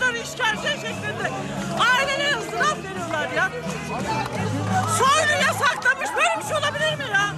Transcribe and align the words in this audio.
kadar 0.00 0.14
işkence 0.14 0.68
şeklinde 0.70 1.30
ailelere 1.78 2.36
ızdırap 2.38 2.76
veriyorlar 2.84 3.28
ya. 3.36 3.50
Soylu 4.98 5.32
yasaklamış 5.42 6.08
böyle 6.16 6.40
bir 6.40 6.44
şey 6.48 6.56
olabilir 6.56 6.96
mi 6.96 7.12
ya? 7.12 7.34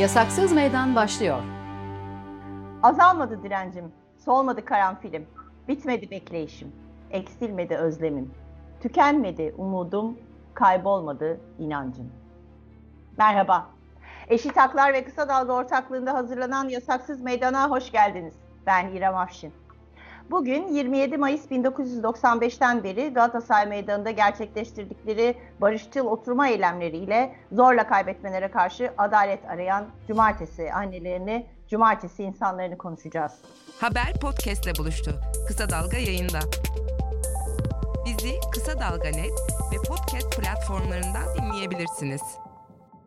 Yasaksız 0.00 0.52
Meydan 0.52 0.96
başlıyor. 0.96 1.42
Azalmadı 2.82 3.42
direncim, 3.42 3.92
solmadı 4.24 4.64
karanfilim, 4.64 5.26
bitmedi 5.68 6.10
bekleyişim, 6.10 6.72
eksilmedi 7.10 7.76
özlemim, 7.76 8.34
tükenmedi 8.82 9.54
umudum, 9.58 10.18
kaybolmadı 10.54 11.40
inancım. 11.58 12.12
Merhaba. 13.18 13.66
Eşit 14.28 14.56
Haklar 14.56 14.92
ve 14.92 15.04
Kısa 15.04 15.28
Dalga 15.28 15.52
ortaklığında 15.52 16.14
hazırlanan 16.14 16.68
Yasaksız 16.68 17.20
Meydan'a 17.20 17.70
hoş 17.70 17.92
geldiniz. 17.92 18.34
Ben 18.66 18.88
İrem 18.88 19.16
Afşin. 19.16 19.52
Bugün 20.30 20.68
27 20.68 21.16
Mayıs 21.16 21.46
1995'ten 21.46 22.84
beri 22.84 23.12
Galatasaray 23.14 23.66
Meydanı'nda 23.66 24.10
gerçekleştirdikleri 24.10 25.34
barışçıl 25.60 26.06
oturma 26.06 26.48
eylemleriyle 26.48 27.34
zorla 27.52 27.86
kaybetmelere 27.86 28.50
karşı 28.50 28.92
adalet 28.98 29.44
arayan 29.44 29.86
cumartesi 30.06 30.72
annelerini, 30.72 31.46
cumartesi 31.68 32.22
insanlarını 32.22 32.78
konuşacağız. 32.78 33.32
Haber 33.80 34.20
podcastle 34.22 34.72
buluştu. 34.78 35.10
Kısa 35.48 35.70
Dalga 35.70 35.96
yayında. 35.96 36.38
Bizi 38.06 38.34
Kısa 38.52 38.72
Dalga 38.80 39.08
Net 39.08 39.32
ve 39.72 39.76
podcast 39.88 40.40
platformlarından 40.40 41.24
dinleyebilirsiniz. 41.38 42.22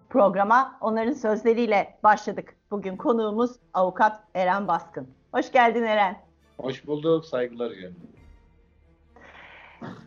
Programa 0.09 0.77
onların 0.81 1.13
sözleriyle 1.13 1.97
başladık. 2.03 2.55
Bugün 2.71 2.97
konuğumuz 2.97 3.51
avukat 3.73 4.23
Eren 4.35 4.67
Baskın. 4.67 5.09
Hoş 5.31 5.51
geldin 5.51 5.83
Eren. 5.83 6.32
Hoş 6.57 6.87
bulduk, 6.87 7.25
saygılar 7.25 7.71
efendim. 7.71 7.95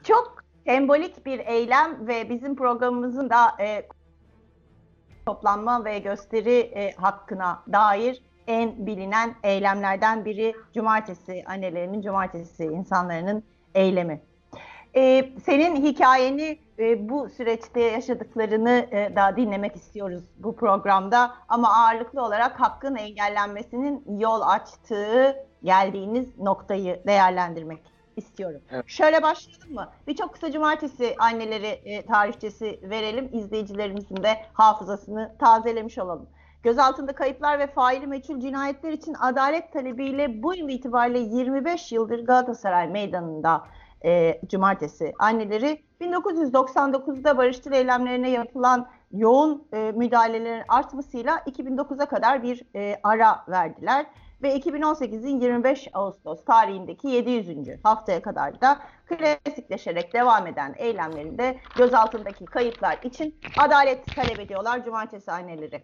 Çok 0.05 0.45
sembolik 0.67 1.27
bir 1.27 1.39
eylem 1.39 2.09
ve 2.09 2.31
bizim 2.31 2.57
programımızın 2.57 3.31
da 3.31 3.63
e, 3.63 3.89
toplanma 5.27 5.85
ve 5.85 5.99
gösteri 5.99 6.59
e, 6.59 6.93
hakkına 6.93 7.63
dair 7.73 8.23
en 8.47 8.87
bilinen 8.87 9.35
eylemlerden 9.43 10.25
biri 10.25 10.55
cumartesi 10.75 11.45
annelerinin, 11.47 12.03
cumartesi 12.03 12.65
insanların 12.65 13.43
eylemi. 13.75 14.21
E, 14.97 15.33
senin 15.45 15.77
hikayeni 15.77 16.59
e, 16.79 17.09
bu 17.09 17.29
süreçte 17.29 17.81
yaşadıklarını 17.81 18.87
e, 18.91 19.17
da 19.17 19.37
dinlemek 19.37 19.77
istiyoruz 19.77 20.25
bu 20.39 20.57
programda 20.57 21.35
ama 21.49 21.69
ağırlıklı 21.69 22.23
olarak 22.23 22.61
hakkın 22.61 22.95
engellenmesinin 22.95 24.05
yol 24.19 24.41
açtığı 24.41 25.37
geldiğiniz 25.67 26.39
noktayı 26.39 27.01
değerlendirmek 27.07 27.83
istiyorum. 28.17 28.61
Evet. 28.71 28.85
Şöyle 28.87 29.23
başlayalım 29.23 29.75
mı? 29.75 29.89
Bir 30.07 30.17
çok 30.17 30.33
kısa 30.33 30.53
cumartesi 30.53 31.15
anneleri 31.19 31.67
e, 31.67 32.07
tarihçesi 32.07 32.81
verelim. 32.83 33.31
İzleyicilerimizin 33.33 34.17
de 34.17 34.37
hafızasını 34.53 35.35
tazelemiş 35.39 35.99
olalım. 35.99 36.29
Gözaltında 36.63 37.13
kayıplar 37.13 37.59
ve 37.59 37.67
faili 37.67 38.07
meçhul 38.07 38.41
cinayetler 38.41 38.93
için 38.93 39.15
adalet 39.21 39.73
talebiyle 39.73 40.43
bu 40.43 40.55
yıl 40.55 40.69
itibariyle 40.69 41.19
25 41.19 41.93
yıldır 41.93 42.25
Galatasaray 42.25 42.89
Meydanı'nda 42.89 43.65
e, 44.05 44.41
cumartesi 44.47 45.13
anneleri 45.19 45.83
1999'da 46.01 47.39
barışçıl 47.39 47.73
eylemlerine 47.73 48.31
yapılan 48.31 48.89
yoğun 49.13 49.69
e, 49.73 49.93
müdahalelerin 49.93 50.63
artmasıyla 50.69 51.37
2009'a 51.37 52.07
kadar 52.07 52.43
bir 52.43 52.63
e, 52.75 53.01
ara 53.03 53.45
verdiler 53.49 54.07
ve 54.43 54.57
2018'in 54.57 55.41
25 55.41 55.89
Ağustos 55.93 56.45
tarihindeki 56.45 57.09
700. 57.09 57.57
haftaya 57.83 58.23
kadar 58.23 58.61
da 58.61 58.79
klasikleşerek 59.07 60.15
devam 60.15 60.47
eden 60.47 60.75
eylemlerinde 60.79 61.57
gözaltındaki 61.77 62.45
kayıplar 62.45 62.99
için 63.03 63.35
adalet 63.59 64.07
talep 64.07 64.41
ediyorlar 64.41 64.85
cumartesi 64.85 65.33
anneleri. 65.33 65.83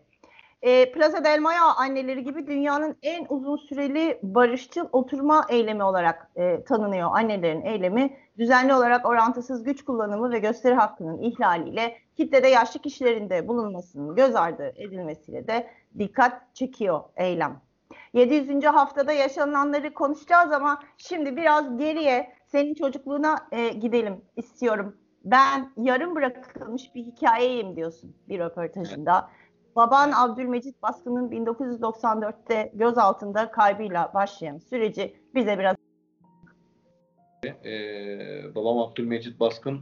E, 0.62 0.92
Plaza 0.92 1.24
del 1.24 1.40
Mayo 1.40 1.64
anneleri 1.76 2.24
gibi 2.24 2.46
dünyanın 2.46 2.96
en 3.02 3.26
uzun 3.28 3.56
süreli 3.56 4.18
barışçıl 4.22 4.88
oturma 4.92 5.46
eylemi 5.48 5.82
olarak 5.82 6.30
e, 6.36 6.64
tanınıyor 6.64 7.10
annelerin 7.12 7.62
eylemi. 7.62 8.16
Düzenli 8.38 8.74
olarak 8.74 9.06
orantısız 9.06 9.64
güç 9.64 9.84
kullanımı 9.84 10.32
ve 10.32 10.38
gösteri 10.38 10.74
hakkının 10.74 11.22
ihlaliyle 11.22 11.96
kitlede 12.16 12.48
yaşlı 12.48 12.80
kişilerin 12.80 13.30
de 13.30 13.48
bulunmasının 13.48 14.14
göz 14.14 14.36
ardı 14.36 14.72
edilmesiyle 14.76 15.46
de 15.46 15.70
dikkat 15.98 16.54
çekiyor 16.54 17.00
eylem. 17.16 17.60
700. 18.12 18.64
haftada 18.64 19.12
yaşananları 19.12 19.94
konuşacağız 19.94 20.52
ama 20.52 20.82
şimdi 20.96 21.36
biraz 21.36 21.78
geriye 21.78 22.32
senin 22.46 22.74
çocukluğuna 22.74 23.48
e, 23.52 23.68
gidelim 23.68 24.20
istiyorum. 24.36 24.96
Ben 25.24 25.72
yarım 25.76 26.14
bırakılmış 26.14 26.94
bir 26.94 27.02
hikayeyim 27.04 27.76
diyorsun 27.76 28.16
bir 28.28 28.38
röportajında. 28.38 29.30
Baban 29.76 30.12
Abdülmecit 30.12 30.82
Baskın'ın 30.82 31.30
1994'te 31.30 32.72
gözaltında 32.74 33.50
kaybıyla 33.50 34.10
başlayan 34.14 34.58
süreci 34.58 35.16
bize 35.34 35.58
biraz 35.58 35.76
Ee, 37.64 38.54
babam 38.54 38.78
Abdülmecit 38.78 39.40
Baskın 39.40 39.80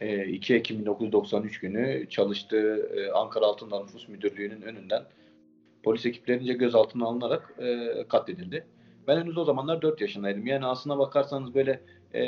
e, 0.00 0.24
2 0.26 0.54
Ekim 0.54 0.78
1993 0.78 1.60
günü 1.60 2.08
çalıştığı 2.08 2.90
e, 2.96 3.10
Ankara 3.10 3.44
Altındağ 3.44 3.80
Nüfus 3.80 4.08
Müdürlüğü'nün 4.08 4.62
önünden 4.62 5.02
polis 5.86 6.06
ekiplerince 6.06 6.52
gözaltına 6.52 7.06
alınarak 7.06 7.54
e, 7.58 8.04
katledildi. 8.08 8.66
Ben 9.06 9.20
henüz 9.20 9.38
o 9.38 9.44
zamanlar 9.44 9.82
4 9.82 10.00
yaşındaydım. 10.00 10.46
Yani 10.46 10.66
aslına 10.66 10.98
bakarsanız 10.98 11.54
böyle 11.54 11.80
e, 12.14 12.22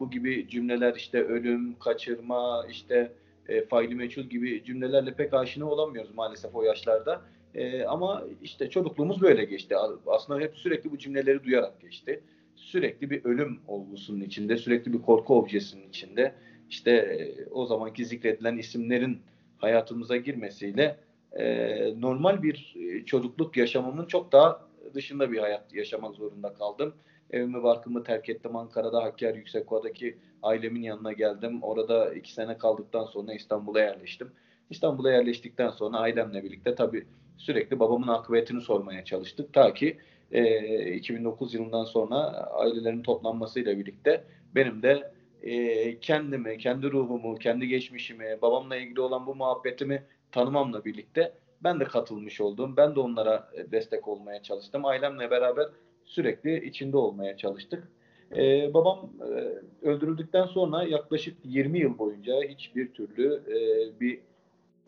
bu 0.00 0.10
gibi 0.10 0.48
cümleler 0.48 0.94
işte 0.94 1.24
ölüm, 1.24 1.78
kaçırma, 1.78 2.66
işte 2.70 3.12
e, 3.48 3.66
faili 3.66 3.94
meçhul 3.94 4.22
gibi 4.22 4.64
cümlelerle 4.64 5.14
pek 5.14 5.34
aşina 5.34 5.70
olamıyoruz 5.70 6.14
maalesef 6.14 6.54
o 6.54 6.62
yaşlarda. 6.62 7.22
E, 7.54 7.84
ama 7.84 8.24
işte 8.42 8.70
çocukluğumuz 8.70 9.22
böyle 9.22 9.44
geçti. 9.44 9.76
Aslında 10.06 10.40
hep 10.40 10.56
sürekli 10.56 10.90
bu 10.90 10.98
cümleleri 10.98 11.44
duyarak 11.44 11.80
geçti. 11.80 12.20
Sürekli 12.56 13.10
bir 13.10 13.24
ölüm 13.24 13.60
olgusunun 13.68 14.20
içinde, 14.20 14.56
sürekli 14.56 14.92
bir 14.92 15.02
korku 15.02 15.38
objesinin 15.38 15.88
içinde. 15.88 16.34
İşte 16.70 16.90
e, 16.90 17.44
o 17.50 17.66
zamanki 17.66 18.04
zikredilen 18.04 18.56
isimlerin 18.56 19.18
hayatımıza 19.58 20.16
girmesiyle 20.16 20.96
e, 21.38 22.00
normal 22.00 22.42
bir 22.42 22.74
e, 22.76 23.04
çocukluk 23.04 23.56
yaşamımın 23.56 24.06
çok 24.06 24.32
daha 24.32 24.60
dışında 24.94 25.32
bir 25.32 25.38
hayat 25.38 25.74
yaşamak 25.74 26.14
zorunda 26.14 26.54
kaldım. 26.54 26.94
Evimi 27.30 27.62
barkımı 27.62 28.04
terk 28.04 28.28
ettim. 28.28 28.56
Ankara'da 28.56 29.02
Hakkari 29.02 29.38
Yüksekova'daki 29.38 30.18
ailemin 30.42 30.82
yanına 30.82 31.12
geldim. 31.12 31.62
Orada 31.62 32.14
iki 32.14 32.32
sene 32.32 32.58
kaldıktan 32.58 33.04
sonra 33.04 33.34
İstanbul'a 33.34 33.80
yerleştim. 33.80 34.30
İstanbul'a 34.70 35.10
yerleştikten 35.10 35.70
sonra 35.70 35.98
ailemle 35.98 36.44
birlikte 36.44 36.74
tabii 36.74 37.06
sürekli 37.36 37.80
babamın 37.80 38.08
akıbetini 38.08 38.60
sormaya 38.60 39.04
çalıştık. 39.04 39.52
Ta 39.52 39.74
ki 39.74 39.98
e, 40.32 40.94
2009 40.94 41.54
yılından 41.54 41.84
sonra 41.84 42.16
ailelerin 42.50 43.02
toplanmasıyla 43.02 43.78
birlikte 43.78 44.24
benim 44.54 44.82
de 44.82 45.12
e, 45.42 45.98
kendimi, 46.00 46.58
kendi 46.58 46.90
ruhumu, 46.90 47.34
kendi 47.34 47.68
geçmişimi, 47.68 48.38
babamla 48.42 48.76
ilgili 48.76 49.00
olan 49.00 49.26
bu 49.26 49.34
muhabbetimi 49.34 50.02
tanımamla 50.34 50.84
birlikte 50.84 51.32
ben 51.60 51.80
de 51.80 51.84
katılmış 51.84 52.40
oldum. 52.40 52.76
Ben 52.76 52.94
de 52.94 53.00
onlara 53.00 53.50
destek 53.72 54.08
olmaya 54.08 54.42
çalıştım. 54.42 54.84
Ailemle 54.84 55.30
beraber 55.30 55.66
sürekli 56.04 56.66
içinde 56.66 56.96
olmaya 56.96 57.36
çalıştık. 57.36 57.88
Ee, 58.36 58.74
babam 58.74 59.10
e, 59.20 59.88
öldürüldükten 59.88 60.46
sonra 60.46 60.82
yaklaşık 60.82 61.36
20 61.44 61.78
yıl 61.78 61.98
boyunca 61.98 62.42
hiçbir 62.42 62.92
türlü 62.92 63.42
e, 63.48 63.56
bir 64.00 64.20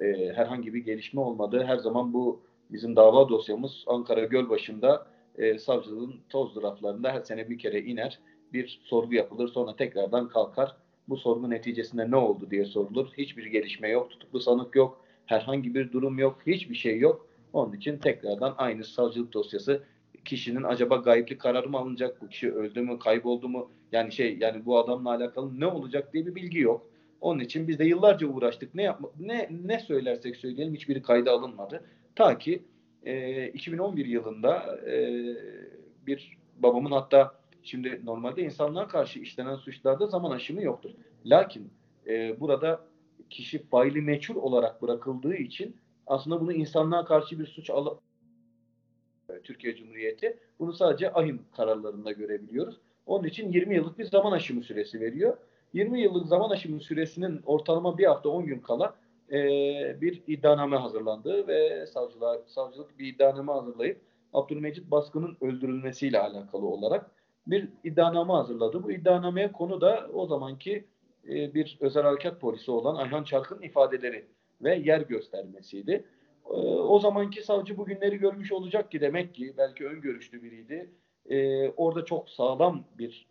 e, 0.01 0.33
herhangi 0.33 0.75
bir 0.75 0.85
gelişme 0.85 1.21
olmadı. 1.21 1.65
Her 1.67 1.77
zaman 1.77 2.13
bu 2.13 2.41
bizim 2.71 2.97
dava 2.97 3.29
dosyamız 3.29 3.85
Ankara 3.87 4.25
Gölbaşı'nda 4.25 5.07
e, 5.39 5.59
savcılığın 5.59 6.15
toz 6.29 6.63
raflarında 6.63 7.13
her 7.13 7.21
sene 7.21 7.51
bir 7.51 7.59
kere 7.59 7.81
iner. 7.81 8.19
Bir 8.53 8.81
sorgu 8.85 9.15
yapılır 9.15 9.49
sonra 9.49 9.77
tekrardan 9.77 10.29
kalkar. 10.29 10.77
Bu 11.09 11.17
sorgu 11.17 11.51
neticesinde 11.51 12.11
ne 12.11 12.17
oldu 12.17 12.51
diye 12.51 12.65
sorulur. 12.65 13.09
Hiçbir 13.19 13.47
gelişme 13.47 13.89
yok, 13.89 14.11
tutuklu 14.11 14.41
sanık 14.41 14.77
yok, 14.77 15.06
herhangi 15.27 15.75
bir 15.75 15.93
durum 15.93 16.19
yok, 16.19 16.39
hiçbir 16.47 16.75
şey 16.75 16.99
yok. 16.99 17.27
Onun 17.53 17.73
için 17.73 17.99
tekrardan 17.99 18.55
aynı 18.59 18.85
savcılık 18.85 19.33
dosyası 19.33 19.83
kişinin 20.25 20.63
acaba 20.63 20.97
gayipli 20.97 21.39
kararı 21.39 21.69
mı 21.69 21.79
alınacak? 21.79 22.23
Bu 22.23 22.29
kişi 22.29 22.53
öldü 22.53 22.81
mü, 22.81 22.99
kayboldu 22.99 23.49
mu? 23.49 23.71
Yani 23.93 24.13
şey 24.13 24.39
yani 24.41 24.67
bu 24.67 24.79
adamla 24.79 25.11
alakalı 25.11 25.61
ne 25.61 25.67
olacak 25.67 26.13
diye 26.13 26.27
bir 26.27 26.35
bilgi 26.35 26.59
yok. 26.59 26.87
Onun 27.21 27.41
için 27.41 27.69
biz 27.69 27.79
de 27.79 27.85
yıllarca 27.85 28.27
uğraştık. 28.27 28.75
Ne 28.75 28.83
yapma, 28.83 29.11
ne 29.21 29.49
ne 29.65 29.79
söylersek 29.79 30.37
söyleyelim 30.37 30.75
hiçbiri 30.75 31.03
kayda 31.03 31.33
alınmadı. 31.33 31.85
Ta 32.15 32.39
ki 32.39 32.63
e, 33.05 33.47
2011 33.49 34.07
yılında 34.07 34.81
e, 34.87 35.25
bir 36.07 36.39
babamın 36.59 36.91
hatta 36.91 37.35
şimdi 37.63 38.01
normalde 38.05 38.43
insanlığa 38.43 38.89
karşı 38.89 39.19
işlenen 39.19 39.57
suçlarda 39.57 40.07
zaman 40.07 40.31
aşımı 40.31 40.63
yoktur. 40.63 40.91
Lakin 41.27 41.71
e, 42.07 42.41
burada 42.41 42.81
kişi 43.31 43.67
faili 43.67 44.03
meçhul 44.03 44.37
olarak 44.37 44.83
bırakıldığı 44.83 45.35
için 45.35 45.77
aslında 46.07 46.41
bunu 46.41 46.53
insanlığa 46.53 47.05
karşı 47.05 47.39
bir 47.39 47.47
suç 47.47 47.71
alıp 47.71 48.01
Türkiye 49.45 49.77
Cumhuriyeti 49.77 50.39
bunu 50.59 50.73
sadece 50.73 51.13
ahim 51.13 51.43
kararlarında 51.57 52.13
görebiliyoruz. 52.13 52.81
Onun 53.07 53.25
için 53.25 53.53
20 53.53 53.75
yıllık 53.75 53.99
bir 53.99 54.05
zaman 54.05 54.33
aşımı 54.33 54.63
süresi 54.63 55.01
veriyor. 55.01 55.37
20 55.73 56.01
yıllık 56.01 56.27
zaman 56.27 56.51
aşımı 56.51 56.81
süresinin 56.81 57.41
ortalama 57.47 57.99
bir 57.99 58.05
hafta 58.05 58.29
10 58.29 58.47
gün 58.47 58.59
kala 58.59 58.95
e, 59.33 59.37
bir 60.01 60.23
iddianame 60.27 60.77
hazırlandı 60.77 61.47
ve 61.49 61.87
savcılığa, 61.87 62.43
savcılık 62.47 62.99
bir 62.99 63.15
iddianame 63.15 63.53
hazırlayıp 63.53 64.01
Abdülmecit 64.33 64.91
Baskın'ın 64.91 65.37
öldürülmesiyle 65.41 66.21
alakalı 66.21 66.67
olarak 66.67 67.11
bir 67.47 67.69
iddianame 67.85 68.33
hazırladı. 68.33 68.83
Bu 68.83 68.93
iddianameye 68.93 69.53
konu 69.53 69.81
da 69.81 70.09
o 70.15 70.27
zamanki 70.27 70.85
e, 71.29 71.55
bir 71.55 71.79
özel 71.81 72.03
harekat 72.03 72.41
polisi 72.41 72.71
olan 72.71 72.95
Ayhan 72.95 73.25
Çark'ın 73.25 73.63
ifadeleri 73.63 74.27
ve 74.63 74.77
yer 74.77 75.01
göstermesiydi. 75.01 76.05
E, 76.51 76.57
o 76.67 76.99
zamanki 76.99 77.43
savcı 77.43 77.77
bugünleri 77.77 78.17
görmüş 78.17 78.53
olacak 78.53 78.91
ki 78.91 79.01
demek 79.01 79.35
ki 79.35 79.55
belki 79.59 79.87
öngörüşlü 79.87 80.43
biriydi. 80.43 80.91
E, 81.31 81.69
orada 81.71 82.05
çok 82.05 82.31
sağlam 82.31 82.85
bir 82.99 83.29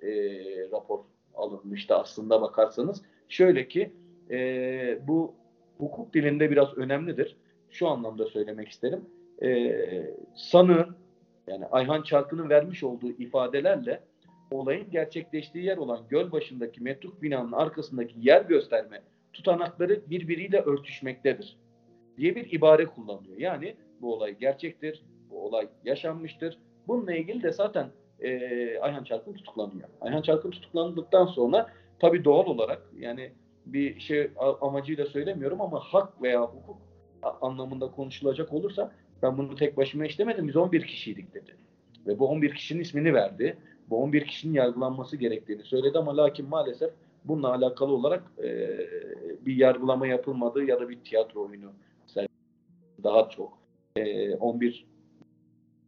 rapor 0.72 1.00
alınmıştı 1.36 1.96
aslında 1.96 2.42
bakarsanız. 2.42 3.02
Şöyle 3.30 3.68
ki 3.68 3.94
bu 5.08 5.36
hukuk 5.78 6.14
dilinde 6.14 6.52
biraz 6.52 6.78
önemlidir. 6.78 7.38
Şu 7.70 7.88
anlamda 7.88 8.26
söylemek 8.26 8.70
isterim. 8.70 9.06
E, 9.42 9.76
sanığın 10.36 10.96
yani 11.48 11.66
Ayhan 11.66 12.02
Çarkı'nın 12.02 12.50
vermiş 12.50 12.84
olduğu 12.84 13.12
ifadelerle 13.12 14.04
olayın 14.52 14.92
gerçekleştiği 14.92 15.66
yer 15.66 15.78
olan 15.78 16.00
göl 16.10 16.32
başındaki 16.32 16.84
metruk 16.84 17.22
binanın 17.22 17.52
arkasındaki 17.52 18.16
yer 18.22 18.42
gösterme 18.42 19.02
tutanakları 19.34 20.10
birbiriyle 20.10 20.62
örtüşmektedir 20.62 21.58
diye 22.18 22.36
bir 22.36 22.52
ibare 22.52 22.86
kullanılıyor. 22.86 23.38
Yani 23.38 23.76
bu 24.02 24.14
olay 24.14 24.38
gerçektir, 24.38 25.04
bu 25.30 25.46
olay 25.46 25.68
yaşanmıştır. 25.84 26.58
Bununla 26.88 27.16
ilgili 27.16 27.44
de 27.44 27.52
zaten 27.52 27.90
e, 28.20 28.80
Ayhan 28.80 29.04
Çarkın 29.04 29.34
tutuklanıyor. 29.34 29.90
Ayhan 30.02 30.22
Çarkın 30.22 30.52
tutuklandıktan 30.52 31.26
sonra 31.26 31.70
tabii 32.00 32.24
doğal 32.24 32.46
olarak 32.46 32.82
yani 32.98 33.32
bir 33.66 34.00
şey 34.00 34.32
amacıyla 34.62 35.06
söylemiyorum 35.06 35.62
ama 35.62 35.80
hak 35.80 36.22
veya 36.22 36.42
hukuk 36.42 36.78
anlamında 37.42 37.92
konuşulacak 37.92 38.54
olursa 38.54 38.92
ben 39.22 39.38
bunu 39.38 39.56
tek 39.56 39.78
başıma 39.78 40.06
işlemedim. 40.06 40.48
Biz 40.48 40.56
11 40.56 40.82
kişiydik 40.82 41.34
dedi. 41.34 41.56
Ve 42.08 42.20
bu 42.20 42.28
11 42.28 42.56
kişinin 42.56 42.82
ismini 42.82 43.14
verdi. 43.14 43.58
Bu 43.90 44.04
11 44.04 44.28
kişinin 44.28 44.54
yargılanması 44.54 45.18
gerektiğini 45.18 45.64
söyledi 45.64 45.98
ama 45.98 46.18
lakin 46.18 46.50
maalesef 46.50 46.92
bununla 47.26 47.54
alakalı 47.54 47.94
olarak 47.94 48.24
e, 48.44 48.80
bir 49.46 49.56
yargılama 49.56 50.08
yapılmadı 50.08 50.64
ya 50.64 50.80
da 50.80 50.90
bir 50.90 51.00
tiyatro 51.00 51.46
oyunu 51.46 51.72
daha 53.04 53.30
çok. 53.30 53.58
E, 53.96 54.36
11 54.36 54.86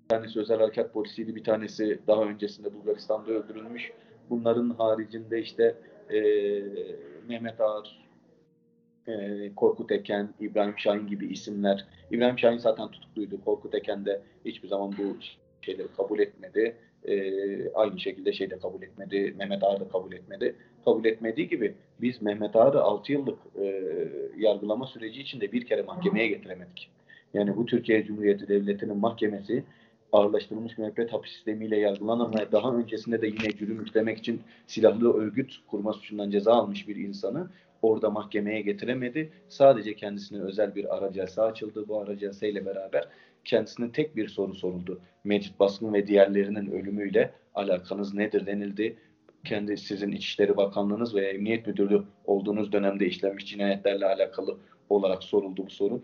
bir 0.04 0.10
tanesi 0.10 0.40
özel 0.40 0.60
harekat 0.60 0.94
polisiydi, 0.94 1.36
bir 1.36 1.44
tanesi 1.44 2.00
daha 2.08 2.24
öncesinde 2.24 2.74
Bulgaristan'da 2.74 3.32
öldürülmüş. 3.32 3.92
Bunların 4.30 4.70
haricinde 4.70 5.42
işte 5.42 5.76
e, 6.10 6.20
Mehmet 7.28 7.62
Ağar, 7.62 8.08
e, 9.08 9.56
Korkut 9.56 9.92
Eken, 9.92 10.30
İbrahim 10.40 10.74
Şahin 10.78 11.08
gibi 11.08 11.28
isimler. 11.28 11.86
İbrahim 12.12 12.40
Şahin 12.40 12.58
zaten 12.58 12.92
tutukluydu. 12.92 13.42
Korkut 13.46 13.76
Eken 13.76 14.06
de 14.06 14.22
hiçbir 14.46 14.68
zaman 14.68 14.94
bu 14.98 15.18
şeyleri 15.62 15.88
kabul 15.98 16.20
etmedi. 16.20 16.76
E, 17.06 17.70
aynı 17.74 18.00
şekilde 18.00 18.34
şey 18.34 18.50
de 18.50 18.60
kabul 18.60 18.82
etmedi. 18.82 19.36
Mehmet 19.38 19.64
Ağar 19.64 19.80
da 19.80 19.88
kabul 19.90 20.14
etmedi. 20.14 20.56
Kabul 20.86 21.06
etmediği 21.06 21.48
gibi 21.48 21.76
biz 22.02 22.22
Mehmet 22.22 22.56
Ağar'ı 22.56 22.82
6 22.82 23.12
yıllık 23.12 23.40
e, 23.62 23.84
yargılama 24.38 24.88
süreci 24.88 25.22
içinde 25.22 25.52
bir 25.52 25.66
kere 25.66 25.82
mahkemeye 25.82 26.28
getiremedik. 26.28 26.90
Yani 27.34 27.58
bu 27.58 27.66
Türkiye 27.66 28.06
Cumhuriyeti 28.06 28.48
Devleti'nin 28.48 28.98
mahkemesi 28.98 29.64
ağırlaştırılmış 30.12 30.78
müebbet 30.78 31.14
hapis 31.14 31.32
sistemiyle 31.32 31.78
yargılanan 31.78 32.34
ve 32.34 32.52
daha 32.52 32.76
öncesinde 32.76 33.22
de 33.22 33.28
yine 33.28 33.58
cürüm 33.58 33.84
işlemek 33.84 34.18
için 34.18 34.42
silahlı 34.68 35.14
örgüt 35.14 35.54
kurma 35.68 35.94
suçundan 35.94 36.32
ceza 36.32 36.54
almış 36.54 36.88
bir 36.88 36.96
insanı 36.96 37.50
orada 37.82 38.10
mahkemeye 38.10 38.62
getiremedi. 38.62 39.32
Sadece 39.50 39.96
kendisine 39.96 40.42
özel 40.42 40.76
bir 40.76 40.98
aracelse 40.98 41.42
açıldı. 41.42 41.88
Bu 41.88 42.02
aracelse 42.02 42.50
ile 42.50 42.66
beraber 42.66 43.08
kendisine 43.46 43.92
tek 43.92 44.16
bir 44.16 44.28
soru 44.28 44.56
soruldu. 44.56 45.02
Mecit 45.28 45.60
Baskın 45.60 45.94
ve 45.94 46.08
diğerlerinin 46.08 46.72
ölümüyle 46.72 47.34
alakanız 47.56 48.14
nedir 48.14 48.46
denildi. 48.46 48.98
Kendi 49.46 49.78
sizin 49.78 50.12
İçişleri 50.12 50.58
Bakanlığınız 50.58 51.16
veya 51.16 51.30
Emniyet 51.30 51.68
Müdürlüğü 51.68 52.04
olduğunuz 52.26 52.72
dönemde 52.72 53.06
işlenmiş 53.06 53.46
cinayetlerle 53.46 54.06
alakalı 54.06 54.58
olarak 54.90 55.24
soruldu 55.24 55.66
bu 55.66 55.70
soru 55.70 56.02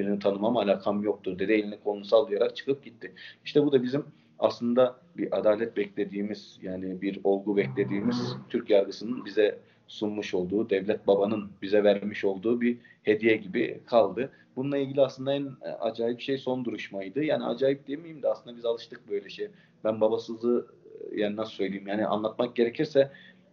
birini 0.00 0.18
tanımam 0.18 0.56
alakam 0.56 1.02
yoktur 1.02 1.38
dedi. 1.38 1.52
Elini 1.52 1.80
kolunu 1.80 2.04
sallayarak 2.04 2.56
çıkıp 2.56 2.84
gitti. 2.84 3.14
İşte 3.44 3.64
bu 3.64 3.72
da 3.72 3.82
bizim 3.82 4.04
aslında 4.38 5.00
bir 5.16 5.38
adalet 5.38 5.76
beklediğimiz 5.76 6.58
yani 6.62 7.02
bir 7.02 7.20
olgu 7.24 7.56
beklediğimiz 7.56 8.36
Türk 8.48 8.70
yargısının 8.70 9.24
bize 9.24 9.58
sunmuş 9.88 10.34
olduğu, 10.34 10.70
devlet 10.70 11.06
babanın 11.06 11.50
bize 11.62 11.84
vermiş 11.84 12.24
olduğu 12.24 12.60
bir 12.60 12.78
hediye 13.02 13.36
gibi 13.36 13.80
kaldı. 13.86 14.30
Bununla 14.56 14.78
ilgili 14.78 15.00
aslında 15.00 15.34
en 15.34 15.48
acayip 15.80 16.20
şey 16.20 16.38
son 16.38 16.64
duruşmaydı. 16.64 17.24
Yani 17.24 17.44
acayip 17.44 17.88
demeyeyim 17.88 18.22
de 18.22 18.28
aslında 18.28 18.56
biz 18.56 18.64
alıştık 18.64 19.10
böyle 19.10 19.28
şey. 19.28 19.48
Ben 19.84 20.00
babasızlığı 20.00 20.66
yani 21.14 21.36
nasıl 21.36 21.52
söyleyeyim 21.52 21.86
yani 21.88 22.06
anlatmak 22.06 22.56
gerekirse 22.56 23.10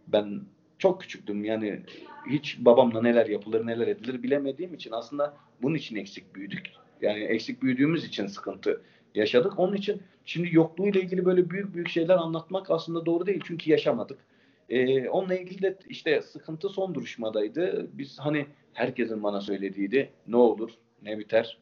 ben 0.07 0.41
çok 0.77 1.01
küçüktüm. 1.01 1.45
Yani 1.45 1.80
hiç 2.30 2.57
babamla 2.59 3.01
neler 3.01 3.25
yapılır 3.25 3.68
neler 3.68 3.88
edilir 3.88 4.24
bilemediğim 4.24 4.74
için 4.74 4.91
aslında 4.91 5.33
bunun 5.62 5.75
için 5.75 5.95
eksik 5.95 6.35
büyüdük. 6.35 6.71
Yani 7.01 7.19
eksik 7.19 7.63
büyüdüğümüz 7.63 8.06
için 8.06 8.27
sıkıntı 8.27 8.81
yaşadık. 9.15 9.59
Onun 9.59 9.75
için 9.75 10.01
şimdi 10.25 10.56
yokluğuyla 10.56 11.01
ilgili 11.01 11.25
böyle 11.25 11.50
büyük 11.50 11.75
büyük 11.75 11.89
şeyler 11.89 12.15
anlatmak 12.15 12.71
aslında 12.71 13.06
doğru 13.06 13.25
değil. 13.25 13.41
Çünkü 13.45 13.71
yaşamadık. 13.71 14.18
Ee, 14.73 15.09
onunla 15.09 15.35
ilgili 15.35 15.61
de 15.61 15.77
işte 15.89 16.21
sıkıntı 16.21 16.69
son 16.69 16.95
duruşmadaydı. 16.95 17.87
Biz 17.93 18.19
hani 18.19 18.45
herkesin 18.73 19.23
bana 19.23 19.41
söylediğiydi. 19.41 20.09
Ne 20.27 20.35
olur, 20.35 20.71
ne 21.03 21.19
biter. 21.19 21.57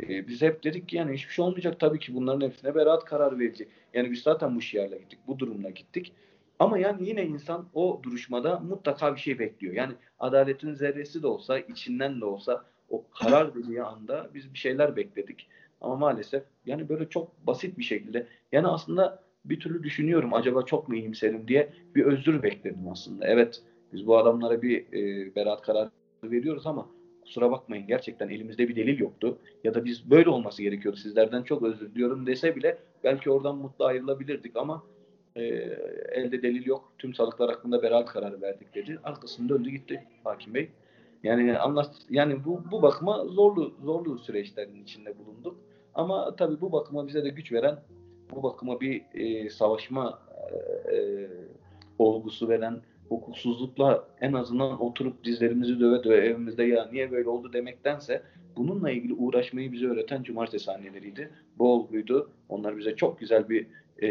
Ee, 0.00 0.28
biz 0.28 0.42
hep 0.42 0.64
dedik 0.64 0.88
ki 0.88 0.96
yani 0.96 1.14
hiçbir 1.14 1.32
şey 1.32 1.44
olmayacak 1.44 1.80
tabii 1.80 1.98
ki 1.98 2.14
bunların 2.14 2.46
hepsine 2.46 2.74
beraat 2.74 3.04
karar 3.04 3.38
verecek. 3.38 3.68
Yani 3.94 4.10
biz 4.10 4.22
zaten 4.22 4.56
bu 4.56 4.60
şiarla 4.60 4.96
gittik, 4.96 5.18
bu 5.26 5.38
durumla 5.38 5.70
gittik. 5.70 6.12
Ama 6.58 6.78
yani 6.78 7.08
yine 7.08 7.26
insan 7.26 7.68
o 7.74 8.00
duruşmada 8.02 8.58
mutlaka 8.58 9.14
bir 9.14 9.20
şey 9.20 9.38
bekliyor. 9.38 9.74
Yani 9.74 9.94
adaletin 10.18 10.74
zerresi 10.74 11.22
de 11.22 11.26
olsa, 11.26 11.58
içinden 11.58 12.20
de 12.20 12.24
olsa 12.24 12.64
o 12.88 13.04
karar 13.20 13.54
dediği 13.54 13.82
anda 13.82 14.30
biz 14.34 14.54
bir 14.54 14.58
şeyler 14.58 14.96
bekledik. 14.96 15.48
Ama 15.80 15.96
maalesef 15.96 16.42
yani 16.66 16.88
böyle 16.88 17.08
çok 17.08 17.46
basit 17.46 17.78
bir 17.78 17.84
şekilde 17.84 18.26
yani 18.52 18.66
aslında 18.66 19.23
bir 19.44 19.60
türlü 19.60 19.82
düşünüyorum 19.82 20.34
acaba 20.34 20.62
çok 20.62 20.88
mu 20.88 20.94
iyimserim 20.94 21.48
diye 21.48 21.72
bir 21.94 22.04
özür 22.04 22.42
bekledim 22.42 22.88
aslında. 22.92 23.26
Evet 23.26 23.62
biz 23.92 24.06
bu 24.06 24.18
adamlara 24.18 24.62
bir 24.62 24.92
e, 24.92 25.34
beraat 25.34 25.62
kararı 25.62 25.90
veriyoruz 26.24 26.66
ama 26.66 26.86
kusura 27.22 27.50
bakmayın 27.50 27.86
gerçekten 27.86 28.28
elimizde 28.28 28.68
bir 28.68 28.76
delil 28.76 28.98
yoktu. 28.98 29.38
Ya 29.64 29.74
da 29.74 29.84
biz 29.84 30.10
böyle 30.10 30.30
olması 30.30 30.62
gerekiyordu 30.62 30.96
sizlerden 30.96 31.42
çok 31.42 31.62
özür 31.62 31.94
diliyorum 31.94 32.26
dese 32.26 32.56
bile 32.56 32.78
belki 33.04 33.30
oradan 33.30 33.56
mutlu 33.56 33.84
ayrılabilirdik 33.84 34.56
ama 34.56 34.82
e, 35.36 35.42
elde 36.12 36.42
delil 36.42 36.66
yok. 36.66 36.92
Tüm 36.98 37.14
sanıklar 37.14 37.50
hakkında 37.50 37.82
beraat 37.82 38.08
kararı 38.08 38.42
verdik 38.42 38.74
dedi. 38.74 38.98
Arkasında 39.04 39.48
döndü 39.48 39.70
gitti 39.70 40.04
hakim 40.24 40.54
bey. 40.54 40.70
Yani 41.22 41.58
anlat 41.58 41.96
yani 42.10 42.44
bu 42.44 42.62
bu 42.70 42.82
bakıma 42.82 43.24
zorlu 43.24 43.74
zorlu 43.84 44.18
süreçlerin 44.18 44.82
içinde 44.82 45.18
bulunduk. 45.18 45.56
Ama 45.94 46.36
tabii 46.36 46.60
bu 46.60 46.72
bakıma 46.72 47.06
bize 47.06 47.24
de 47.24 47.28
güç 47.28 47.52
veren 47.52 47.78
bu 48.30 48.42
bakıma 48.42 48.80
bir 48.80 49.02
e, 49.14 49.50
savaşma 49.50 50.18
e, 50.52 50.96
e, 50.96 51.28
olgusu 51.98 52.48
veren 52.48 52.80
hukuksuzlukla 53.08 54.08
en 54.20 54.32
azından 54.32 54.82
oturup 54.82 55.24
dizlerimizi 55.24 55.80
döve 55.80 56.04
döve 56.04 56.16
evimizde 56.16 56.64
ya 56.64 56.88
niye 56.92 57.10
böyle 57.10 57.28
oldu 57.28 57.52
demektense 57.52 58.22
bununla 58.56 58.90
ilgili 58.90 59.14
uğraşmayı 59.14 59.72
bize 59.72 59.86
öğreten 59.86 60.22
cumartesi 60.22 60.72
anneleriydi. 60.72 61.30
Bu 61.58 61.72
olguydu. 61.72 62.30
Onlar 62.48 62.78
bize 62.78 62.96
çok 62.96 63.20
güzel 63.20 63.48
bir 63.48 63.66
e, 64.02 64.08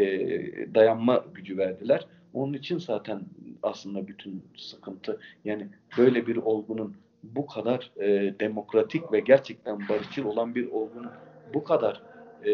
dayanma 0.74 1.24
gücü 1.34 1.58
verdiler. 1.58 2.06
Onun 2.34 2.52
için 2.52 2.78
zaten 2.78 3.20
aslında 3.62 4.06
bütün 4.06 4.42
sıkıntı 4.56 5.20
yani 5.44 5.68
böyle 5.98 6.26
bir 6.26 6.36
olgunun 6.36 6.94
bu 7.22 7.46
kadar 7.46 7.92
e, 7.96 8.34
demokratik 8.40 9.12
ve 9.12 9.20
gerçekten 9.20 9.78
barışçıl 9.88 10.24
olan 10.24 10.54
bir 10.54 10.70
olgunun 10.70 11.10
bu 11.54 11.64
kadar 11.64 12.02
e, 12.44 12.52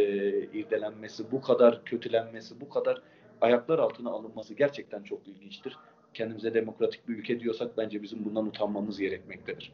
irdelenmesi, 0.59 1.33
bu 1.33 1.41
kadar 1.41 1.85
kötülenmesi, 1.85 2.61
bu 2.61 2.69
kadar 2.69 3.03
ayaklar 3.41 3.79
altına 3.79 4.11
alınması 4.11 4.55
gerçekten 4.55 5.03
çok 5.03 5.29
ilginçtir. 5.29 5.77
kendimize 6.15 6.55
demokratik 6.55 7.09
bir 7.09 7.17
ülke 7.19 7.41
diyorsak 7.41 7.77
bence 7.79 8.03
bizim 8.03 8.25
bundan 8.25 8.47
utanmamız 8.47 8.99
gerekmektedir. 8.99 9.73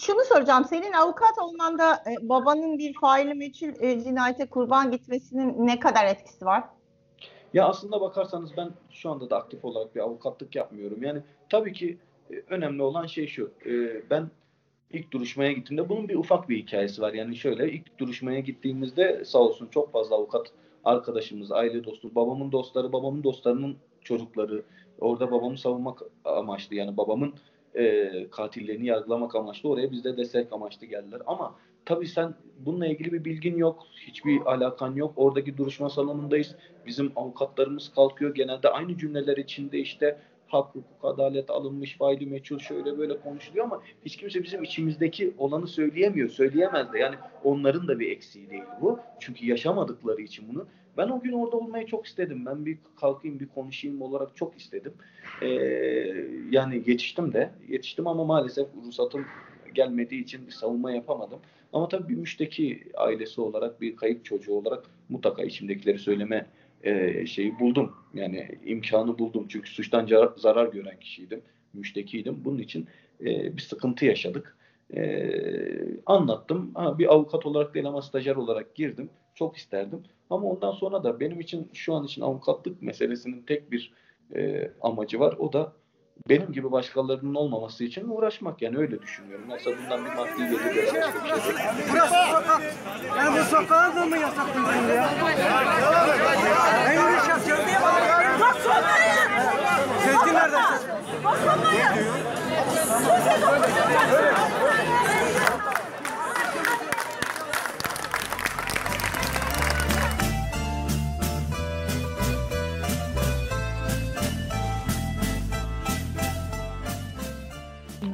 Şunu 0.00 0.24
soracağım. 0.24 0.64
Senin 0.64 0.92
avukat 0.92 1.38
olmanda 1.38 1.94
e, 1.94 2.28
babanın 2.28 2.78
bir 2.78 2.94
faili 3.00 3.34
meçhul 3.34 3.72
e, 3.80 4.00
cinayete 4.00 4.46
kurban 4.46 4.90
gitmesinin 4.90 5.66
ne 5.66 5.80
kadar 5.80 6.04
etkisi 6.04 6.44
var? 6.44 6.64
Ya 7.54 7.68
aslında 7.68 8.00
bakarsanız 8.00 8.56
ben 8.56 8.70
şu 8.90 9.10
anda 9.10 9.30
da 9.30 9.36
aktif 9.36 9.64
olarak 9.64 9.94
bir 9.94 10.00
avukatlık 10.00 10.56
yapmıyorum. 10.56 11.02
Yani 11.02 11.20
tabii 11.48 11.72
ki 11.72 11.98
e, 12.30 12.34
önemli 12.48 12.82
olan 12.82 13.06
şey 13.06 13.26
şu. 13.26 13.52
e, 13.66 13.70
Ben 14.10 14.30
ilk 14.92 15.12
duruşmaya 15.12 15.52
gittiğimde 15.52 15.88
bunun 15.88 16.08
bir 16.08 16.14
ufak 16.14 16.48
bir 16.48 16.58
hikayesi 16.58 17.02
var. 17.02 17.12
Yani 17.12 17.36
şöyle 17.36 17.72
ilk 17.72 17.98
duruşmaya 17.98 18.40
gittiğimizde 18.40 19.24
sağ 19.24 19.38
olsun 19.38 19.68
çok 19.70 19.92
fazla 19.92 20.16
avukat 20.16 20.52
arkadaşımız, 20.84 21.52
aile 21.52 21.84
dostu, 21.84 22.14
babamın 22.14 22.52
dostları, 22.52 22.92
babamın 22.92 23.24
dostlarının 23.24 23.76
çocukları 24.00 24.62
orada 25.00 25.30
babamı 25.30 25.58
savunmak 25.58 26.02
amaçlı 26.24 26.76
yani 26.76 26.96
babamın 26.96 27.34
e, 27.74 28.10
katillerini 28.30 28.86
yargılamak 28.86 29.34
amaçlı 29.34 29.68
oraya 29.68 29.90
bizde 29.90 30.16
destek 30.16 30.52
amaçlı 30.52 30.86
geldiler. 30.86 31.22
Ama 31.26 31.54
tabii 31.84 32.06
sen 32.06 32.34
bununla 32.58 32.86
ilgili 32.86 33.12
bir 33.12 33.24
bilgin 33.24 33.56
yok, 33.56 33.86
hiçbir 34.06 34.40
alakan 34.46 34.94
yok. 34.94 35.12
Oradaki 35.16 35.56
duruşma 35.56 35.90
salonundayız. 35.90 36.54
Bizim 36.86 37.12
avukatlarımız 37.16 37.92
kalkıyor 37.94 38.34
genelde 38.34 38.68
aynı 38.68 38.98
cümleler 38.98 39.36
içinde 39.36 39.78
işte 39.78 40.18
hak, 40.46 40.68
hukuk, 40.68 40.84
adalet 41.02 41.50
alınmış, 41.50 41.96
faili 41.96 42.26
meçhul 42.26 42.58
şöyle 42.58 42.98
böyle 42.98 43.20
konuşuluyor 43.20 43.64
ama 43.64 43.82
hiç 44.04 44.16
kimse 44.16 44.42
bizim 44.42 44.62
içimizdeki 44.62 45.34
olanı 45.38 45.66
söyleyemiyor, 45.66 46.28
söyleyemez 46.28 46.92
de. 46.92 46.98
Yani 46.98 47.16
onların 47.44 47.88
da 47.88 47.98
bir 47.98 48.10
eksiği 48.10 48.50
değil 48.50 48.62
bu. 48.80 48.98
Çünkü 49.20 49.46
yaşamadıkları 49.46 50.22
için 50.22 50.44
bunu. 50.54 50.66
Ben 50.96 51.08
o 51.08 51.20
gün 51.20 51.32
orada 51.32 51.56
olmayı 51.56 51.86
çok 51.86 52.06
istedim. 52.06 52.46
Ben 52.46 52.66
bir 52.66 52.78
kalkayım, 53.00 53.40
bir 53.40 53.48
konuşayım 53.48 54.02
olarak 54.02 54.36
çok 54.36 54.56
istedim. 54.56 54.92
Ee, 55.42 55.46
yani 56.50 56.82
yetiştim 56.86 57.32
de, 57.32 57.50
yetiştim 57.68 58.06
ama 58.06 58.24
maalesef 58.24 58.66
ruhsatım 58.86 59.24
gelmediği 59.74 60.22
için 60.22 60.46
bir 60.46 60.52
savunma 60.52 60.92
yapamadım. 60.92 61.38
Ama 61.72 61.88
tabii 61.88 62.08
bir 62.08 62.16
müşteki 62.16 62.82
ailesi 62.94 63.40
olarak, 63.40 63.80
bir 63.80 63.96
kayıp 63.96 64.24
çocuğu 64.24 64.54
olarak 64.54 64.84
mutlaka 65.08 65.42
içimdekileri 65.42 65.98
söyleme 65.98 66.46
e, 66.82 67.26
şeyi 67.26 67.58
buldum. 67.58 67.94
Yani 68.14 68.58
imkanı 68.64 69.18
buldum. 69.18 69.46
Çünkü 69.48 69.70
suçtan 69.70 70.06
zarar, 70.36 70.66
gören 70.66 71.00
kişiydim. 71.00 71.42
Müştekiydim. 71.74 72.44
Bunun 72.44 72.58
için 72.58 72.86
e, 73.20 73.56
bir 73.56 73.62
sıkıntı 73.62 74.04
yaşadık. 74.04 74.56
E, 74.94 75.32
anlattım. 76.06 76.70
Ha, 76.74 76.98
bir 76.98 77.12
avukat 77.12 77.46
olarak 77.46 77.74
değil 77.74 77.86
ama 77.86 78.02
stajyer 78.02 78.36
olarak 78.36 78.74
girdim. 78.74 79.10
Çok 79.34 79.56
isterdim. 79.56 80.02
Ama 80.30 80.46
ondan 80.48 80.72
sonra 80.72 81.04
da 81.04 81.20
benim 81.20 81.40
için 81.40 81.70
şu 81.72 81.94
an 81.94 82.04
için 82.04 82.22
avukatlık 82.22 82.82
meselesinin 82.82 83.42
tek 83.42 83.72
bir 83.72 83.92
e, 84.34 84.70
amacı 84.80 85.20
var. 85.20 85.34
O 85.38 85.52
da 85.52 85.72
benim 86.28 86.52
gibi 86.52 86.72
başkalarının 86.72 87.34
olmaması 87.34 87.84
için 87.84 88.08
uğraşmak. 88.08 88.62
Yani 88.62 88.78
öyle 88.78 89.02
düşünüyorum. 89.02 89.44
Yoksa 89.50 89.70
bundan 89.82 90.04
bir 90.04 90.12
maddi 90.12 90.36
gelir 90.38 90.74
bir 90.76 90.86
şey 90.90 90.92
değil. 90.92 91.04
Burası 91.92 92.14
sokak. 92.30 92.62
Yani 93.16 93.40
bu 93.40 93.44
sokağa 93.44 93.96
da 93.96 94.06
mı 94.06 94.18
yasaklayacaksın 94.18 94.88
ya? 94.94 95.10
Ben 96.86 96.92
yürüyüş 96.92 97.28
yapacağım 97.28 97.60
diye 97.66 97.78
bana. 97.82 98.40
Basılmayın! 98.40 99.16
Sezgin 100.04 100.34
nerede? 100.34 100.56
Basılmayın! 101.24 102.06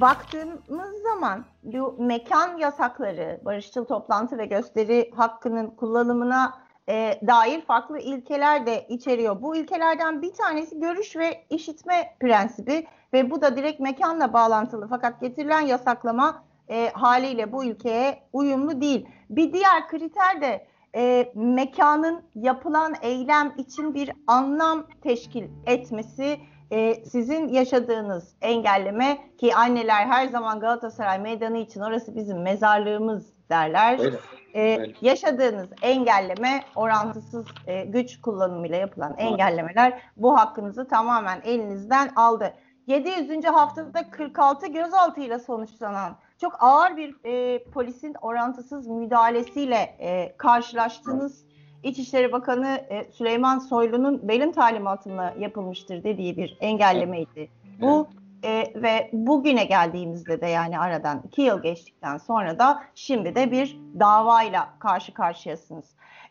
Baktığımız 0.03 1.03
zaman 1.03 1.45
bu 1.63 1.97
mekan 1.99 2.57
yasakları, 2.57 3.41
barışçıl 3.45 3.85
toplantı 3.85 4.39
ve 4.39 4.47
gösteri 4.47 5.11
hakkının 5.17 5.67
kullanımına 5.67 6.55
e, 6.89 7.21
dair 7.27 7.61
farklı 7.61 7.99
ilkeler 7.99 8.67
de 8.67 8.87
içeriyor. 8.89 9.43
Bu 9.43 9.57
ilkelerden 9.57 10.23
bir 10.23 10.33
tanesi 10.33 10.81
görüş 10.81 11.17
ve 11.17 11.45
işitme 11.51 12.15
prensibi 12.21 12.87
ve 13.13 13.31
bu 13.31 13.43
da 13.43 13.57
direkt 13.57 13.81
mekanla 13.81 14.33
bağlantılı. 14.33 14.89
Fakat 14.89 15.21
getirilen 15.21 15.61
yasaklama 15.61 16.43
e, 16.69 16.91
haliyle 16.93 17.53
bu 17.53 17.65
ilkeye 17.65 18.23
uyumlu 18.33 18.81
değil. 18.81 19.09
Bir 19.31 19.53
diğer 19.53 19.89
kriter 19.89 20.41
de 20.41 20.67
e, 20.95 21.33
mekanın 21.35 22.23
yapılan 22.35 22.95
eylem 23.03 23.53
için 23.59 23.95
bir 23.95 24.13
anlam 24.27 24.87
teşkil 25.03 25.45
etmesi 25.67 26.41
e, 26.73 27.05
sizin 27.05 27.49
yaşadığınız 27.49 28.35
engelleme 28.41 29.19
ki 29.39 29.55
anneler 29.55 30.07
her 30.07 30.29
zaman 30.29 30.61
Galatasaray 30.61 31.19
Meydanı 31.19 31.59
için 31.59 31.81
orası 31.81 32.17
bizim 32.17 32.43
mezarlığımız 32.43 33.33
derler. 33.51 33.99
Öyle. 33.99 34.17
E, 34.55 34.81
öyle. 34.81 34.93
yaşadığınız 35.01 35.69
engelleme 35.83 36.65
orantısız 36.75 37.47
e, 37.67 37.85
güç 37.85 38.21
kullanımıyla 38.21 38.77
yapılan 38.77 39.15
engellemeler 39.19 40.03
bu 40.17 40.39
hakkınızı 40.39 40.89
tamamen 40.89 41.41
elinizden 41.45 42.11
aldı. 42.17 42.55
700. 42.87 43.45
haftada 43.45 44.11
46 44.11 44.67
gözaltıyla 44.67 45.39
sonuçlanan 45.39 46.17
çok 46.41 46.63
ağır 46.63 46.97
bir 46.97 47.17
e, 47.25 47.65
polisin 47.65 48.15
orantısız 48.23 48.87
müdahalesiyle 48.87 49.97
e, 49.99 50.37
karşılaştınız. 50.37 51.45
İçişleri 51.83 52.33
Bakanı 52.33 52.81
e, 52.91 53.05
Süleyman 53.13 53.59
Soylu'nun 53.59 54.29
benim 54.29 54.53
talimatımla 54.53 55.35
yapılmıştır 55.39 56.05
dediği 56.05 56.37
bir 56.37 56.57
engellemeydi. 56.61 57.49
Bu 57.81 58.09
e, 58.45 58.73
ve 58.75 59.11
bugüne 59.13 59.65
geldiğimizde 59.65 60.41
de 60.41 60.47
yani 60.47 60.79
aradan 60.79 61.23
iki 61.27 61.43
yıl 61.43 61.63
geçtikten 61.63 62.19
sonra 62.19 62.59
da 62.59 62.83
şimdi 62.95 63.35
de 63.35 63.51
bir 63.51 63.79
davayla 64.01 64.75
karşı 64.79 65.15
karşıyasınız. 65.15 65.85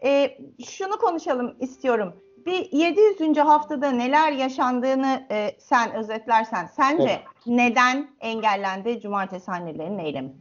E, 0.03 0.38
şunu 0.65 0.98
konuşalım 0.98 1.55
istiyorum. 1.60 2.13
Bir 2.46 2.72
700. 2.72 3.38
haftada 3.38 3.91
neler 3.91 4.31
yaşandığını 4.31 5.27
e, 5.31 5.51
sen 5.60 5.93
özetlersen 5.93 6.65
sence 6.65 7.03
Evet. 7.03 7.22
neden 7.46 8.08
engellendi 8.20 9.01
cumartesi 9.01 9.51
annelerinin 9.51 10.00
eylemi? 10.00 10.31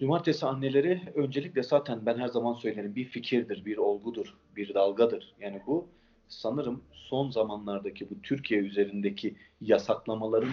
Cumartesi 0.00 0.46
anneleri 0.46 1.00
öncelikle 1.14 1.62
zaten 1.62 2.06
ben 2.06 2.18
her 2.18 2.28
zaman 2.28 2.54
söylerim 2.54 2.94
bir 2.94 3.04
fikirdir, 3.04 3.64
bir 3.64 3.76
olgudur, 3.76 4.36
bir 4.56 4.74
dalgadır. 4.74 5.34
Yani 5.40 5.62
bu 5.66 5.88
sanırım 6.28 6.84
son 6.92 7.30
zamanlardaki 7.30 8.10
bu 8.10 8.22
Türkiye 8.22 8.60
üzerindeki 8.60 9.34
yasaklamaların 9.60 10.52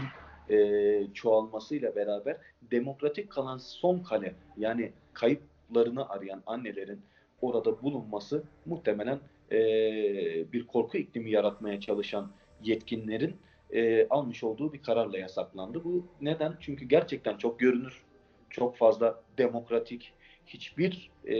e, 0.49 1.07
çoğalmasıyla 1.13 1.95
beraber 1.95 2.37
demokratik 2.71 3.29
kalan 3.29 3.57
son 3.57 3.99
kale 3.99 4.35
yani 4.57 4.91
kayıplarını 5.13 6.09
arayan 6.09 6.43
annelerin 6.45 7.01
orada 7.41 7.81
bulunması 7.81 8.43
muhtemelen 8.65 9.19
e, 9.51 9.59
bir 10.53 10.67
korku 10.67 10.97
iklimi 10.97 11.31
yaratmaya 11.31 11.79
çalışan 11.79 12.31
yetkinlerin 12.63 13.35
e, 13.69 14.07
almış 14.07 14.43
olduğu 14.43 14.73
bir 14.73 14.81
kararla 14.81 15.17
yasaklandı. 15.17 15.83
Bu 15.83 16.05
neden? 16.21 16.53
Çünkü 16.59 16.85
gerçekten 16.85 17.37
çok 17.37 17.59
görünür, 17.59 18.06
çok 18.59 18.77
fazla 18.77 19.21
demokratik, 19.37 20.13
hiçbir 20.45 21.11
e, 21.25 21.35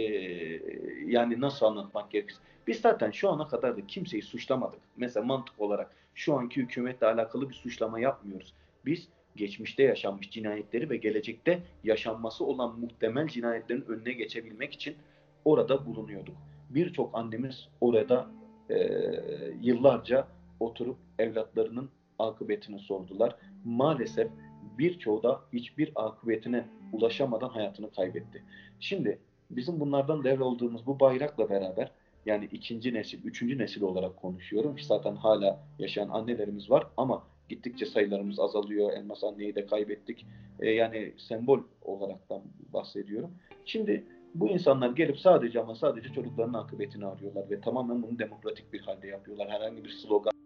yani 1.05 1.41
nasıl 1.41 1.65
anlatmak 1.65 2.11
gerekirse. 2.11 2.39
Biz 2.67 2.79
zaten 2.81 3.11
şu 3.11 3.29
ana 3.29 3.47
kadar 3.47 3.77
da 3.77 3.87
kimseyi 3.87 4.21
suçlamadık. 4.23 4.79
Mesela 4.97 5.25
mantık 5.25 5.61
olarak 5.61 5.95
şu 6.15 6.33
anki 6.33 6.61
hükümetle 6.61 7.07
alakalı 7.07 7.49
bir 7.49 7.53
suçlama 7.53 7.99
yapmıyoruz. 7.99 8.53
Biz 8.85 9.07
geçmişte 9.35 9.83
yaşanmış 9.83 10.31
cinayetleri 10.31 10.89
ve 10.89 10.97
gelecekte 10.97 11.59
yaşanması 11.83 12.45
olan 12.45 12.79
muhtemel 12.79 13.27
cinayetlerin 13.27 13.85
önüne 13.87 14.13
geçebilmek 14.13 14.73
için 14.73 14.95
orada 15.45 15.85
bulunuyorduk. 15.85 16.35
Birçok 16.69 17.17
annemiz 17.17 17.67
orada 17.81 18.27
e, 18.69 18.75
yıllarca 19.61 20.27
oturup 20.59 20.97
evlatlarının 21.19 21.89
akıbetini 22.19 22.79
sordular. 22.79 23.35
Maalesef 23.65 24.27
birçoğu 24.77 25.23
da 25.23 25.41
hiçbir 25.53 25.91
akıbetine 25.95 26.65
ulaşamadan 26.93 27.49
hayatını 27.49 27.91
kaybetti. 27.91 28.43
Şimdi 28.79 29.19
bizim 29.49 29.79
bunlardan 29.79 30.23
devraldığımız 30.23 30.85
bu 30.85 30.99
bayrakla 30.99 31.49
beraber 31.49 31.91
yani 32.25 32.49
ikinci 32.51 32.93
nesil, 32.93 33.23
üçüncü 33.23 33.57
nesil 33.57 33.81
olarak 33.81 34.17
konuşuyorum. 34.17 34.75
Zaten 34.79 35.15
hala 35.15 35.59
yaşayan 35.79 36.09
annelerimiz 36.09 36.69
var 36.69 36.87
ama 36.97 37.23
gittikçe 37.49 37.85
sayılarımız 37.85 38.39
azalıyor. 38.39 38.91
Elmas 38.93 39.23
anneyi 39.23 39.55
de 39.55 39.65
kaybettik. 39.65 40.25
E, 40.59 40.69
yani 40.69 41.13
sembol 41.17 41.59
olaraktan 41.81 42.41
bahsediyorum. 42.73 43.31
Şimdi 43.65 44.03
bu 44.35 44.49
insanlar 44.49 44.89
gelip 44.89 45.19
sadece 45.19 45.61
ama 45.61 45.75
sadece 45.75 46.09
çocuklarının 46.13 46.53
akıbetini 46.53 47.05
arıyorlar 47.05 47.49
ve 47.49 47.61
tamamen 47.61 48.03
bunu 48.03 48.19
demokratik 48.19 48.73
bir 48.73 48.79
halde 48.79 49.07
yapıyorlar. 49.07 49.49
Herhangi 49.49 49.83
bir 49.83 49.89
slogan 49.89 50.36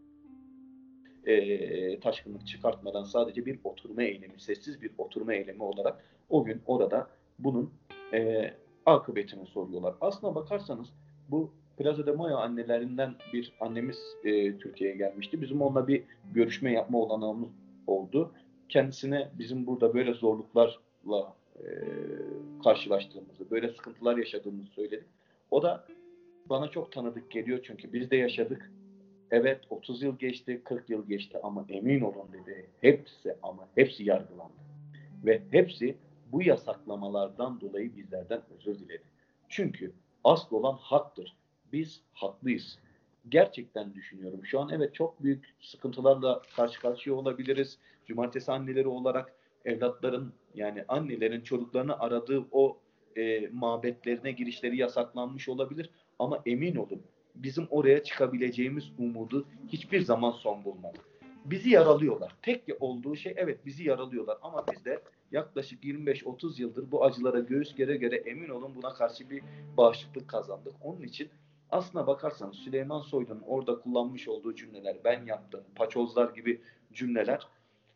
e, 1.26 2.00
taşkınlık 2.00 2.48
çıkartmadan 2.48 3.04
sadece 3.04 3.46
bir 3.46 3.60
oturma 3.64 4.04
eylemi, 4.04 4.40
sessiz 4.40 4.82
bir 4.82 4.92
oturma 4.98 5.34
eylemi 5.34 5.64
olarak 5.64 6.04
o 6.30 6.44
gün 6.44 6.62
orada 6.66 7.08
bunun 7.40 7.74
e, 8.14 8.52
akıbetini 8.86 9.46
soruyorlar. 9.46 9.96
Aslına 10.02 10.36
bakarsanız 10.36 10.88
bu 11.30 11.52
Plaza 11.78 12.06
de 12.06 12.12
Mayo 12.12 12.38
annelerinden 12.38 13.16
bir 13.34 13.54
annemiz 13.60 13.98
e, 14.24 14.58
Türkiye'ye 14.58 14.96
gelmişti. 14.96 15.42
Bizim 15.42 15.62
onunla 15.62 15.88
bir 15.88 16.04
görüşme 16.34 16.72
yapma 16.72 17.00
olanağımız 17.00 17.50
oldu. 17.88 18.32
Kendisine 18.70 19.30
bizim 19.40 19.68
burada 19.68 19.94
böyle 19.94 20.14
zorluklarla 20.14 21.34
e, 21.60 21.68
karşılaştığımızı, 22.64 23.52
böyle 23.52 23.70
sıkıntılar 23.70 24.18
yaşadığımızı 24.18 24.70
söyledik. 24.70 25.08
O 25.52 25.62
da 25.62 25.86
bana 26.50 26.68
çok 26.68 26.92
tanıdık 26.92 27.32
geliyor 27.32 27.60
çünkü 27.64 27.94
biz 27.94 28.12
de 28.12 28.16
yaşadık. 28.16 28.72
Evet 29.32 29.62
30 29.70 30.04
yıl 30.04 30.18
geçti, 30.18 30.62
40 30.64 30.90
yıl 30.90 31.08
geçti 31.08 31.38
ama 31.44 31.66
emin 31.70 32.02
olun 32.02 32.28
dedi. 32.34 32.70
Hepsi 32.82 33.36
ama 33.44 33.68
hepsi 33.76 34.04
yargılandı. 34.04 34.62
Ve 35.26 35.42
hepsi 35.52 35.96
bu 36.32 36.44
yasaklamalardan 36.44 37.62
dolayı 37.62 37.96
bizlerden 37.96 38.42
özür 38.58 38.80
diledi. 38.80 39.04
Çünkü 39.50 39.92
asıl 40.24 40.56
olan 40.56 40.78
haktır. 40.78 41.36
Biz 41.74 42.02
haklıyız. 42.14 42.80
Gerçekten 43.30 43.94
düşünüyorum. 43.94 44.46
Şu 44.46 44.60
an 44.60 44.70
evet 44.74 44.94
çok 44.94 45.24
büyük 45.24 45.56
sıkıntılarla 45.62 46.42
karşı 46.56 46.80
karşıya 46.80 47.16
olabiliriz. 47.16 47.78
Cumartesi 48.06 48.52
anneleri 48.52 48.88
olarak 48.88 49.34
evlatların 49.66 50.34
yani 50.56 50.86
annelerin 50.88 51.42
çocuklarını 51.42 52.00
aradığı 52.00 52.46
o 52.52 52.78
e, 53.16 53.48
mabetlerine 53.48 54.32
girişleri 54.32 54.78
yasaklanmış 54.78 55.50
olabilir. 55.50 55.90
Ama 56.20 56.42
emin 56.46 56.76
olun 56.76 57.02
bizim 57.36 57.68
oraya 57.70 58.04
çıkabileceğimiz 58.04 58.92
umudu 58.98 59.48
hiçbir 59.68 60.02
zaman 60.02 60.32
son 60.32 60.64
bulmadı. 60.64 60.98
Bizi 61.46 61.70
yaralıyorlar. 61.70 62.36
Tek 62.42 62.64
olduğu 62.80 63.16
şey 63.16 63.34
evet 63.38 63.66
bizi 63.66 63.84
yaralıyorlar 63.84 64.38
ama 64.42 64.66
biz 64.72 64.86
de 64.86 65.04
yaklaşık 65.32 65.84
25-30 65.84 66.62
yıldır 66.62 66.92
bu 66.92 67.06
acılara 67.06 67.40
göğüs 67.40 67.76
gere 67.76 67.98
gere 67.98 68.16
emin 68.16 68.50
olun 68.50 68.76
buna 68.76 68.94
karşı 68.94 69.30
bir 69.30 69.44
bağışıklık 69.78 70.28
kazandık. 70.28 70.74
Onun 70.82 71.02
için 71.02 71.30
aslına 71.70 72.08
bakarsanız 72.08 72.56
Süleyman 72.56 73.02
Soylu'nun 73.02 73.44
orada 73.48 73.80
kullanmış 73.80 74.28
olduğu 74.28 74.56
cümleler, 74.56 74.98
ben 75.04 75.26
yaptım, 75.26 75.62
paçozlar 75.76 76.30
gibi 76.30 76.62
cümleler 76.94 77.48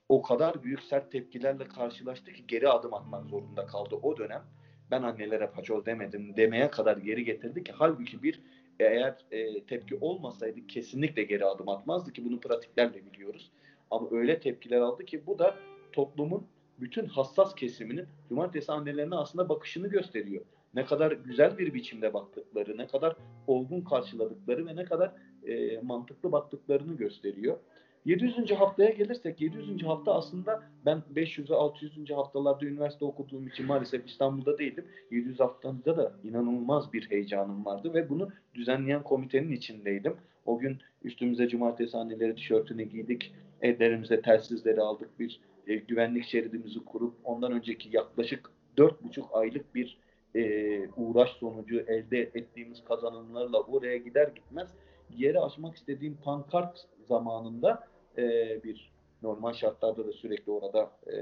o 0.09 0.21
kadar 0.21 0.63
büyük 0.63 0.83
sert 0.83 1.11
tepkilerle 1.11 1.67
karşılaştı 1.67 2.33
ki 2.33 2.47
geri 2.47 2.69
adım 2.69 2.93
atmak 2.93 3.25
zorunda 3.25 3.65
kaldı 3.65 3.95
o 3.95 4.17
dönem. 4.17 4.43
Ben 4.91 5.03
annelere 5.03 5.47
paçoz 5.47 5.85
demedim 5.85 6.37
demeye 6.37 6.71
kadar 6.71 6.97
geri 6.97 7.25
getirdi 7.25 7.63
ki 7.63 7.71
halbuki 7.71 8.23
bir 8.23 8.41
eğer 8.79 9.15
e, 9.31 9.63
tepki 9.63 9.95
olmasaydı 9.95 10.67
kesinlikle 10.67 11.23
geri 11.23 11.45
adım 11.45 11.69
atmazdı 11.69 12.13
ki 12.13 12.25
bunu 12.25 12.39
pratiklerle 12.39 13.05
biliyoruz. 13.05 13.51
Ama 13.91 14.07
öyle 14.11 14.39
tepkiler 14.39 14.81
aldı 14.81 15.05
ki 15.05 15.27
bu 15.27 15.39
da 15.39 15.55
toplumun 15.91 16.47
bütün 16.79 17.05
hassas 17.05 17.55
kesiminin 17.55 18.05
cumartesi 18.29 18.71
annelerine 18.71 19.15
aslında 19.15 19.49
bakışını 19.49 19.87
gösteriyor. 19.87 20.45
Ne 20.73 20.85
kadar 20.85 21.11
güzel 21.11 21.57
bir 21.57 21.73
biçimde 21.73 22.13
baktıkları, 22.13 22.77
ne 22.77 22.87
kadar 22.87 23.15
olgun 23.47 23.81
karşıladıkları 23.81 24.65
ve 24.65 24.75
ne 24.75 24.85
kadar 24.85 25.11
e, 25.47 25.79
mantıklı 25.81 26.31
baktıklarını 26.31 26.97
gösteriyor. 26.97 27.57
700. 28.05 28.51
haftaya 28.51 28.89
gelirsek 28.89 29.41
700. 29.41 29.83
hafta 29.83 30.13
aslında 30.15 30.63
ben 30.85 31.03
500 31.09 31.49
ve 31.49 31.55
600. 31.55 32.09
haftalarda 32.11 32.65
üniversite 32.65 33.05
okuduğum 33.05 33.47
için 33.47 33.65
maalesef 33.65 34.07
İstanbul'da 34.07 34.57
değildim. 34.57 34.85
700 35.11 35.39
haftamda 35.39 35.97
da 35.97 36.13
inanılmaz 36.23 36.93
bir 36.93 37.09
heyecanım 37.09 37.65
vardı 37.65 37.93
ve 37.93 38.09
bunu 38.09 38.29
düzenleyen 38.53 39.03
komitenin 39.03 39.51
içindeydim. 39.51 40.15
O 40.45 40.59
gün 40.59 40.77
üstümüze 41.03 41.47
cumartesi 41.47 41.97
anneleri 41.97 42.35
tişörtünü 42.35 42.83
giydik, 42.83 43.35
ellerimize 43.61 44.21
telsizleri 44.21 44.81
aldık, 44.81 45.19
bir 45.19 45.39
e, 45.67 45.75
güvenlik 45.75 46.25
şeridimizi 46.25 46.85
kurup 46.85 47.13
ondan 47.23 47.51
önceki 47.51 47.89
yaklaşık 47.97 48.51
4,5 48.77 49.31
aylık 49.33 49.75
bir 49.75 49.97
e, 50.35 50.89
uğraş 50.97 51.29
sonucu 51.29 51.79
elde 51.79 52.19
ettiğimiz 52.19 52.83
kazanımlarla 52.83 53.59
oraya 53.59 53.97
gider 53.97 54.27
gitmez 54.35 54.69
yere 55.17 55.39
açmak 55.39 55.75
istediğim 55.75 56.17
pankart 56.23 56.87
zamanında 57.07 57.87
e, 58.17 58.63
bir 58.63 58.91
normal 59.21 59.53
şartlarda 59.53 60.07
da 60.07 60.11
sürekli 60.11 60.51
orada 60.51 60.91
e, 61.07 61.15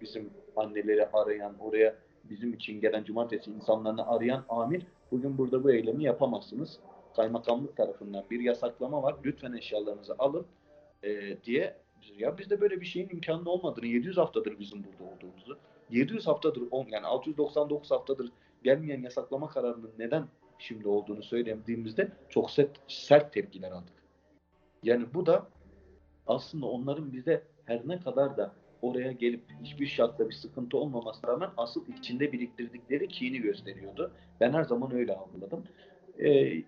bizim 0.00 0.30
anneleri 0.56 1.06
arayan, 1.06 1.58
oraya 1.58 1.96
bizim 2.24 2.52
için 2.54 2.80
gelen 2.80 3.04
cumartesi 3.04 3.50
insanlarını 3.50 4.06
arayan 4.06 4.44
amir 4.48 4.86
bugün 5.12 5.38
burada 5.38 5.64
bu 5.64 5.72
eylemi 5.72 6.04
yapamazsınız. 6.04 6.78
Kaymakamlık 7.16 7.76
tarafından 7.76 8.24
bir 8.30 8.40
yasaklama 8.40 9.02
var. 9.02 9.16
Lütfen 9.24 9.52
eşyalarınızı 9.52 10.14
alın 10.18 10.46
e, 11.02 11.42
diye 11.44 11.76
ya 12.18 12.38
bizde 12.38 12.60
böyle 12.60 12.80
bir 12.80 12.86
şeyin 12.86 13.08
imkanı 13.08 13.50
olmadığını 13.50 13.86
700 13.86 14.16
haftadır 14.16 14.58
bizim 14.58 14.84
burada 14.84 15.14
olduğumuzu 15.14 15.58
700 15.90 16.26
haftadır 16.26 16.62
yani 16.90 17.06
699 17.06 17.90
haftadır 17.90 18.32
gelmeyen 18.64 19.02
yasaklama 19.02 19.48
kararının 19.48 19.90
neden 19.98 20.24
şimdi 20.58 20.88
olduğunu 20.88 21.22
söylediğimizde 21.22 22.08
çok 22.28 22.50
sert, 22.50 22.70
sert 22.88 23.32
tepkiler 23.32 23.70
aldık. 23.70 23.94
Yani 24.82 25.06
bu 25.14 25.26
da 25.26 25.46
aslında 26.26 26.66
onların 26.66 27.12
bize 27.12 27.42
her 27.64 27.88
ne 27.88 28.00
kadar 28.00 28.36
da 28.36 28.54
oraya 28.82 29.12
gelip 29.12 29.44
hiçbir 29.62 29.86
şartta 29.86 30.28
bir 30.28 30.34
sıkıntı 30.34 30.78
olmamasına 30.78 31.30
rağmen 31.30 31.50
asıl 31.56 31.86
içinde 31.86 32.32
biriktirdikleri 32.32 33.08
kini 33.08 33.38
gösteriyordu. 33.38 34.12
Ben 34.40 34.52
her 34.52 34.64
zaman 34.64 34.94
öyle 34.94 35.14
algıladım. 35.14 35.64
Ee, 36.18 36.62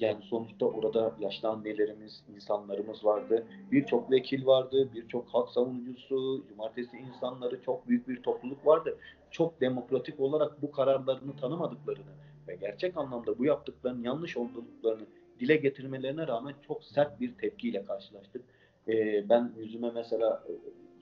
yani 0.00 0.22
sonuçta 0.22 0.66
orada 0.66 1.16
yaşlı 1.20 1.48
annelerimiz, 1.48 2.24
insanlarımız 2.28 3.04
vardı. 3.04 3.46
Birçok 3.72 4.10
vekil 4.10 4.46
vardı, 4.46 4.92
birçok 4.94 5.28
halk 5.28 5.48
savunucusu, 5.50 6.44
cumartesi 6.48 6.96
insanları, 6.96 7.62
çok 7.62 7.88
büyük 7.88 8.08
bir 8.08 8.22
topluluk 8.22 8.66
vardı. 8.66 8.98
Çok 9.30 9.60
demokratik 9.60 10.20
olarak 10.20 10.62
bu 10.62 10.70
kararlarını 10.70 11.36
tanımadıklarını 11.36 12.12
ve 12.48 12.56
gerçek 12.56 12.96
anlamda 12.96 13.38
bu 13.38 13.44
yaptıklarının 13.44 14.02
yanlış 14.02 14.36
olduklarını 14.36 15.06
dile 15.40 15.56
getirmelerine 15.56 16.26
rağmen 16.26 16.54
çok 16.66 16.84
sert 16.84 17.20
bir 17.20 17.34
tepkiyle 17.34 17.84
karşılaştık. 17.84 18.44
Ee, 18.88 19.28
ben 19.28 19.52
yüzüme 19.58 19.90
mesela 19.94 20.44
e, 20.48 20.52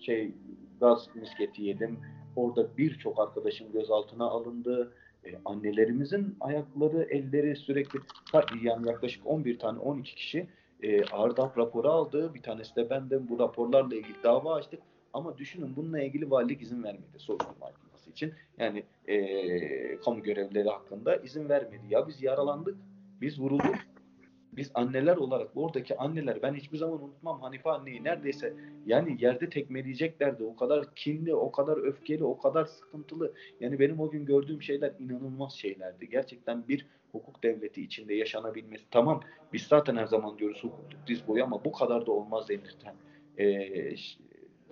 şey 0.02 0.34
gaz 0.80 1.08
misketi 1.14 1.62
yedim. 1.62 1.98
Orada 2.36 2.76
birçok 2.76 3.18
arkadaşım 3.18 3.72
gözaltına 3.72 4.24
alındı. 4.24 4.92
Ee, 5.24 5.38
annelerimizin 5.44 6.36
ayakları, 6.40 7.02
elleri 7.02 7.56
sürekli 7.56 7.98
yani 8.62 8.88
yaklaşık 8.88 9.26
11 9.26 9.58
tane 9.58 9.78
12 9.78 10.14
kişi 10.14 10.46
e, 10.82 11.04
ağır 11.04 11.36
raporu 11.36 11.88
aldı. 11.88 12.34
Bir 12.34 12.42
tanesi 12.42 12.76
de 12.76 12.90
benden 12.90 13.28
bu 13.28 13.38
raporlarla 13.38 13.94
ilgili 13.94 14.22
dava 14.24 14.54
açtık. 14.54 14.80
Ama 15.12 15.38
düşünün 15.38 15.76
bununla 15.76 16.00
ilgili 16.00 16.30
valilik 16.30 16.62
izin 16.62 16.84
vermedi 16.84 17.18
soruşturma 17.18 17.66
açılması 17.66 18.10
için. 18.10 18.34
Yani 18.58 18.84
e, 19.08 19.96
kamu 19.96 20.22
görevlileri 20.22 20.68
hakkında 20.68 21.16
izin 21.16 21.48
vermedi. 21.48 21.82
Ya 21.90 22.08
biz 22.08 22.22
yaralandık, 22.22 22.76
biz 23.20 23.40
vurulduk. 23.40 23.74
Biz 24.52 24.70
anneler 24.74 25.16
olarak 25.16 25.50
oradaki 25.54 25.96
anneler 25.98 26.42
ben 26.42 26.54
hiçbir 26.54 26.78
zaman 26.78 27.02
unutmam 27.02 27.40
Hanife 27.40 27.70
anneyi 27.70 28.04
neredeyse 28.04 28.54
yani 28.86 29.16
yerde 29.24 29.48
tekmeleyeceklerdi. 29.50 30.44
O 30.44 30.56
kadar 30.56 30.94
kinli, 30.94 31.34
o 31.34 31.52
kadar 31.52 31.76
öfkeli, 31.76 32.24
o 32.24 32.38
kadar 32.38 32.64
sıkıntılı. 32.64 33.34
Yani 33.60 33.78
benim 33.78 34.00
o 34.00 34.10
gün 34.10 34.26
gördüğüm 34.26 34.62
şeyler 34.62 34.92
inanılmaz 34.98 35.52
şeylerdi. 35.52 36.08
Gerçekten 36.10 36.68
bir 36.68 36.86
hukuk 37.12 37.42
devleti 37.42 37.82
içinde 37.82 38.14
yaşanabilmesi. 38.14 38.84
Tamam 38.90 39.20
biz 39.52 39.62
zaten 39.62 39.96
her 39.96 40.06
zaman 40.06 40.38
diyoruz 40.38 40.64
hukuk 40.64 40.84
diz 41.06 41.26
boyu 41.26 41.44
ama 41.44 41.64
bu 41.64 41.72
kadar 41.72 42.06
da 42.06 42.12
olmaz 42.12 42.48
denirten 42.48 42.96
e, 43.38 43.96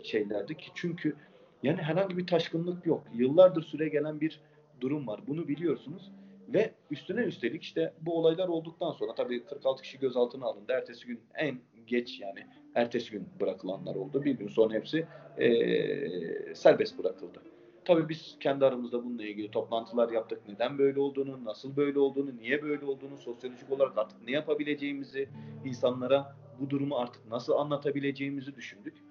şeylerdi 0.03 0.57
ki 0.57 0.71
çünkü 0.75 1.17
yani 1.63 1.83
herhangi 1.83 2.17
bir 2.17 2.27
taşkınlık 2.27 2.87
yok. 2.87 3.07
Yıllardır 3.13 3.63
süre 3.63 3.89
gelen 3.89 4.21
bir 4.21 4.41
durum 4.81 5.07
var. 5.07 5.21
Bunu 5.27 5.49
biliyorsunuz. 5.49 6.13
Ve 6.49 6.75
üstüne 6.91 7.21
üstelik 7.21 7.63
işte 7.63 7.95
bu 8.01 8.19
olaylar 8.19 8.49
olduktan 8.49 8.93
sonra 8.93 9.15
tabii 9.15 9.45
46 9.45 9.83
kişi 9.83 9.99
gözaltına 9.99 10.47
alındı. 10.47 10.73
Ertesi 10.73 11.07
gün 11.07 11.21
en 11.35 11.61
geç 11.87 12.21
yani 12.21 12.47
ertesi 12.75 13.11
gün 13.11 13.29
bırakılanlar 13.41 13.95
oldu. 13.95 14.25
Bir 14.25 14.33
gün 14.39 14.49
sonra 14.49 14.75
hepsi 14.75 15.09
e, 15.37 16.55
serbest 16.55 16.99
bırakıldı. 16.99 17.43
Tabii 17.85 18.09
biz 18.09 18.37
kendi 18.41 18.65
aramızda 18.65 19.05
bununla 19.05 19.25
ilgili 19.25 19.51
toplantılar 19.51 20.11
yaptık. 20.11 20.47
Neden 20.49 20.79
böyle 20.79 21.01
olduğunu, 21.01 21.45
nasıl 21.45 21.77
böyle 21.77 21.99
olduğunu, 21.99 22.37
niye 22.39 22.63
böyle 22.63 22.85
olduğunu, 22.85 23.19
sosyolojik 23.19 23.71
olarak 23.71 23.99
artık 23.99 24.23
ne 24.23 24.31
yapabileceğimizi, 24.33 25.29
insanlara 25.65 26.37
bu 26.59 26.71
durumu 26.71 26.97
artık 26.97 27.27
nasıl 27.27 27.53
anlatabileceğimizi 27.53 28.57
düşündük. 28.57 29.05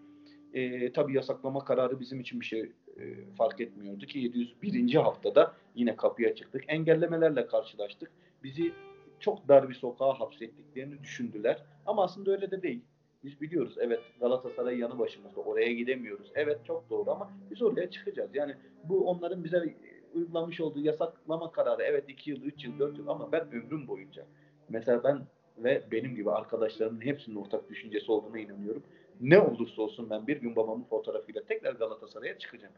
E, 0.54 0.92
tabii 0.94 1.14
yasaklama 1.16 1.66
kararı 1.66 2.00
bizim 2.00 2.20
için 2.20 2.42
bir 2.42 2.46
şey 2.46 2.72
e, 2.98 3.26
fark 3.38 3.62
etmiyordu 3.62 4.06
ki 4.06 4.20
701. 4.20 4.96
haftada 4.96 5.54
yine 5.76 5.96
kapıya 5.96 6.36
çıktık. 6.36 6.64
Engellemelerle 6.68 7.48
karşılaştık. 7.48 8.12
Bizi 8.44 8.74
çok 9.20 9.48
dar 9.48 9.70
bir 9.70 9.74
sokağa 9.74 10.20
hapsettiklerini 10.20 11.04
düşündüler. 11.04 11.64
Ama 11.86 12.04
aslında 12.04 12.32
öyle 12.32 12.52
de 12.52 12.62
değil. 12.62 12.82
Biz 13.24 13.42
biliyoruz 13.42 13.76
evet 13.80 14.02
Galatasaray 14.20 14.80
yanı 14.80 15.00
başımızda 15.00 15.42
oraya 15.42 15.74
gidemiyoruz. 15.74 16.32
Evet 16.36 16.66
çok 16.66 16.90
doğru 16.90 17.12
ama 17.12 17.32
biz 17.52 17.62
oraya 17.62 17.90
çıkacağız. 17.90 18.30
Yani 18.34 18.56
bu 18.84 19.10
onların 19.10 19.44
bize 19.44 19.76
uygulamış 20.14 20.62
olduğu 20.62 20.80
yasaklama 20.80 21.52
kararı 21.52 21.84
evet 21.84 22.10
2 22.10 22.30
yıl, 22.30 22.42
3 22.42 22.66
yıl, 22.66 22.80
4 22.80 22.98
yıl 22.98 23.08
ama 23.08 23.32
ben 23.32 23.52
ömrüm 23.52 23.88
boyunca 23.88 24.26
mesela 24.70 25.04
ben 25.04 25.28
ve 25.58 25.84
benim 25.92 26.16
gibi 26.16 26.32
arkadaşlarımın 26.32 27.02
hepsinin 27.02 27.36
ortak 27.36 27.70
düşüncesi 27.70 28.12
olduğuna 28.12 28.40
inanıyorum 28.40 28.84
ne 29.22 29.40
olursa 29.40 29.82
olsun 29.82 30.10
ben 30.10 30.28
bir 30.28 30.38
gün 30.38 30.56
babamın 30.56 30.84
fotoğrafıyla 30.84 31.44
tekrar 31.44 31.74
Galatasaray'a 31.74 32.40
çıkacağım. 32.40 32.74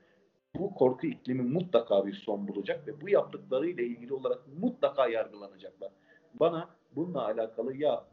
Bu 0.59 0.73
korku 0.73 1.07
iklimi 1.07 1.41
mutlaka 1.41 2.07
bir 2.07 2.13
son 2.13 2.47
bulacak 2.47 2.87
ve 2.87 3.01
bu 3.01 3.09
yaptıklarıyla 3.09 3.83
ilgili 3.83 4.13
olarak 4.13 4.39
mutlaka 4.59 5.07
yargılanacaklar. 5.07 5.91
Bana 6.33 6.69
bununla 6.95 7.25
alakalı 7.25 7.77
ya 7.77 8.03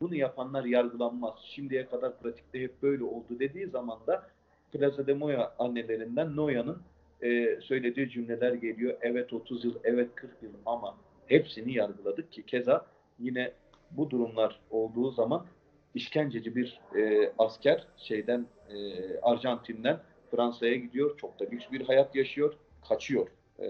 bunu 0.00 0.14
yapanlar 0.14 0.64
yargılanmaz. 0.64 1.34
Şimdiye 1.54 1.86
kadar 1.86 2.18
pratikte 2.18 2.60
hep 2.60 2.82
böyle 2.82 3.04
oldu 3.04 3.38
dediği 3.38 3.66
zaman 3.66 3.98
da 4.06 4.26
Plaza 4.72 5.06
de 5.06 5.14
Moya 5.14 5.54
annelerinden 5.58 6.36
Noya'nın 6.36 6.82
e, 7.22 7.60
söylediği 7.60 8.10
cümleler 8.10 8.52
geliyor. 8.52 8.96
Evet 9.00 9.32
30 9.32 9.64
yıl, 9.64 9.74
evet 9.84 10.14
40 10.14 10.42
yıl 10.42 10.50
ama 10.66 10.96
hepsini 11.26 11.72
yargıladık 11.72 12.32
ki 12.32 12.46
keza 12.46 12.86
yine 13.18 13.52
bu 13.90 14.10
durumlar 14.10 14.60
olduğu 14.70 15.10
zaman 15.10 15.46
işkenceci 15.94 16.56
bir 16.56 16.80
e, 16.96 17.32
asker 17.38 17.86
şeyden 17.96 18.46
e, 18.68 18.76
Arjantin'den 19.22 20.00
Fransa'ya 20.30 20.74
gidiyor. 20.74 21.18
Çok 21.18 21.40
da 21.40 21.44
lüks 21.44 21.64
bir 21.72 21.80
hayat 21.80 22.16
yaşıyor. 22.16 22.54
Kaçıyor. 22.88 23.28
E, 23.58 23.66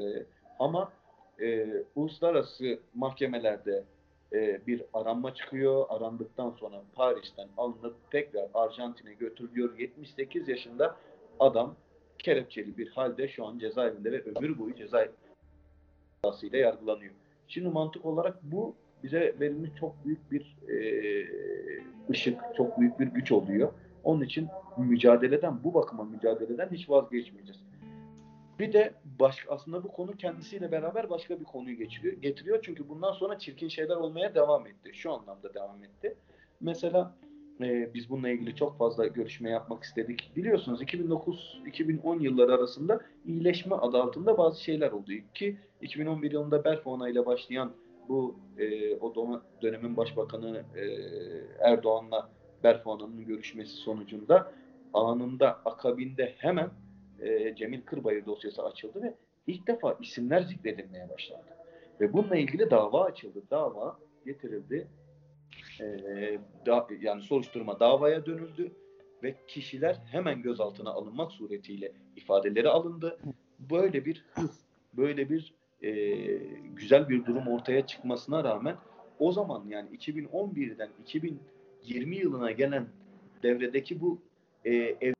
ama 0.58 0.92
e, 1.40 1.68
uluslararası 1.96 2.80
mahkemelerde 2.94 3.84
e, 4.32 4.66
bir 4.66 4.82
aranma 4.94 5.34
çıkıyor. 5.34 5.86
Arandıktan 5.88 6.50
sonra 6.50 6.82
Paris'ten 6.94 7.48
alınıp 7.56 7.96
tekrar 8.10 8.48
Arjantin'e 8.54 9.14
götürülüyor. 9.14 9.78
78 9.78 10.48
yaşında 10.48 10.96
adam 11.40 11.76
kelepçeli 12.18 12.78
bir 12.78 12.88
halde 12.88 13.28
şu 13.28 13.46
an 13.46 13.58
cezaevinde 13.58 14.12
ve 14.12 14.22
ömür 14.22 14.58
boyu 14.58 14.74
cezasıyla 14.74 16.58
yargılanıyor. 16.58 17.14
Şimdi 17.48 17.68
mantık 17.68 18.04
olarak 18.04 18.42
bu 18.42 18.74
bize 19.02 19.34
verilmiş 19.40 19.70
çok 19.80 20.04
büyük 20.04 20.32
bir 20.32 20.56
e, 20.68 20.76
ışık, 22.10 22.40
çok 22.56 22.80
büyük 22.80 23.00
bir 23.00 23.06
güç 23.06 23.32
oluyor. 23.32 23.72
Onun 24.04 24.22
için 24.22 24.48
mücadeleden, 24.76 25.64
bu 25.64 25.74
bakıma 25.74 26.04
mücadeleden 26.04 26.68
hiç 26.72 26.90
vazgeçmeyeceğiz. 26.90 27.60
Bir 28.58 28.72
de 28.72 28.94
baş, 29.20 29.46
aslında 29.48 29.84
bu 29.84 29.92
konu 29.92 30.16
kendisiyle 30.16 30.72
beraber 30.72 31.10
başka 31.10 31.40
bir 31.40 31.44
konuyu 31.44 31.76
geçiriyor, 31.76 32.16
getiriyor. 32.16 32.58
Çünkü 32.62 32.88
bundan 32.88 33.12
sonra 33.12 33.38
çirkin 33.38 33.68
şeyler 33.68 33.96
olmaya 33.96 34.34
devam 34.34 34.66
etti. 34.66 34.90
Şu 34.94 35.12
anlamda 35.12 35.54
devam 35.54 35.84
etti. 35.84 36.16
Mesela 36.60 37.14
e, 37.60 37.94
biz 37.94 38.10
bununla 38.10 38.28
ilgili 38.28 38.56
çok 38.56 38.78
fazla 38.78 39.06
görüşme 39.06 39.50
yapmak 39.50 39.82
istedik. 39.82 40.32
Biliyorsunuz 40.36 40.82
2009-2010 40.82 42.22
yılları 42.22 42.54
arasında 42.54 43.00
iyileşme 43.26 43.76
adı 43.76 44.02
altında 44.02 44.38
bazı 44.38 44.62
şeyler 44.62 44.90
oldu. 44.90 45.12
Ki 45.34 45.56
2011 45.80 46.32
yılında 46.32 46.64
Berfona 46.64 47.08
ile 47.08 47.26
başlayan 47.26 47.72
bu 48.08 48.36
e, 48.58 48.96
o 48.96 49.40
dönemin 49.62 49.96
başbakanı 49.96 50.64
e, 50.76 50.82
Erdoğan'la 51.60 52.30
Berfona'nın 52.62 53.24
görüşmesi 53.24 53.72
sonucunda 53.72 54.52
anında 54.94 55.60
akabinde 55.64 56.34
hemen 56.38 56.70
e, 57.20 57.54
Cemil 57.54 57.82
Kırbayır 57.82 58.26
dosyası 58.26 58.62
açıldı 58.62 59.02
ve 59.02 59.14
ilk 59.46 59.66
defa 59.66 59.96
isimler 60.00 60.42
zikredilmeye 60.42 61.08
başlandı. 61.10 61.56
Ve 62.00 62.12
bununla 62.12 62.36
ilgili 62.36 62.70
dava 62.70 63.04
açıldı. 63.04 63.42
Dava 63.50 63.98
getirildi. 64.24 64.88
E, 65.80 66.38
da, 66.66 66.86
yani 67.00 67.22
soruşturma 67.22 67.80
davaya 67.80 68.26
dönüldü 68.26 68.72
ve 69.22 69.34
kişiler 69.48 69.94
hemen 69.94 70.42
gözaltına 70.42 70.90
alınmak 70.90 71.32
suretiyle 71.32 71.92
ifadeleri 72.16 72.68
alındı. 72.68 73.18
Böyle 73.58 74.04
bir 74.04 74.24
hız, 74.34 74.60
böyle 74.92 75.30
bir 75.30 75.54
e, 75.82 75.90
güzel 76.76 77.08
bir 77.08 77.24
durum 77.24 77.48
ortaya 77.48 77.86
çıkmasına 77.86 78.44
rağmen 78.44 78.76
o 79.18 79.32
zaman 79.32 79.64
yani 79.68 79.88
2011'den 79.96 80.88
2020 81.02 82.16
yılına 82.16 82.50
gelen 82.50 82.86
devredeki 83.42 84.00
bu 84.00 84.18
e, 84.64 84.74
ev. 85.00 85.12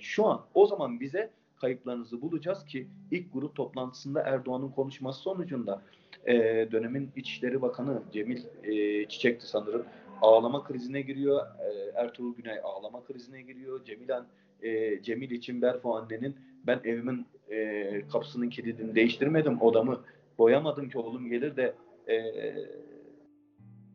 Şu 0.00 0.26
an 0.26 0.46
o 0.54 0.66
zaman 0.66 1.00
bize 1.00 1.30
kayıplarınızı 1.56 2.22
bulacağız 2.22 2.64
ki 2.64 2.88
ilk 3.10 3.32
grup 3.32 3.54
toplantısında 3.54 4.20
Erdoğan'ın 4.20 4.68
konuşması 4.68 5.20
sonucunda 5.20 5.82
e, 6.26 6.34
dönemin 6.72 7.10
İçişleri 7.16 7.62
Bakanı 7.62 8.02
Cemil 8.12 8.42
e, 8.62 9.04
Çiçek'ti 9.08 9.46
sanırım 9.46 9.86
ağlama 10.22 10.64
krizine 10.64 11.00
giriyor. 11.00 11.46
E, 11.46 12.00
Ertuğrul 12.00 12.34
Güney 12.34 12.58
ağlama 12.64 13.04
krizine 13.04 13.42
giriyor. 13.42 13.84
Cemilen 13.84 14.24
e, 14.62 15.02
Cemil 15.02 15.30
için 15.30 15.62
Berfo 15.62 15.94
annenin 15.94 16.36
ben 16.66 16.80
evimin 16.84 17.26
e, 17.50 18.02
kapısının 18.12 18.50
kilidini 18.50 18.94
değiştirmedim. 18.94 19.62
Odamı 19.62 20.04
boyamadım 20.38 20.88
ki 20.88 20.98
oğlum 20.98 21.28
gelir 21.28 21.56
de 21.56 21.74
e, 22.08 22.16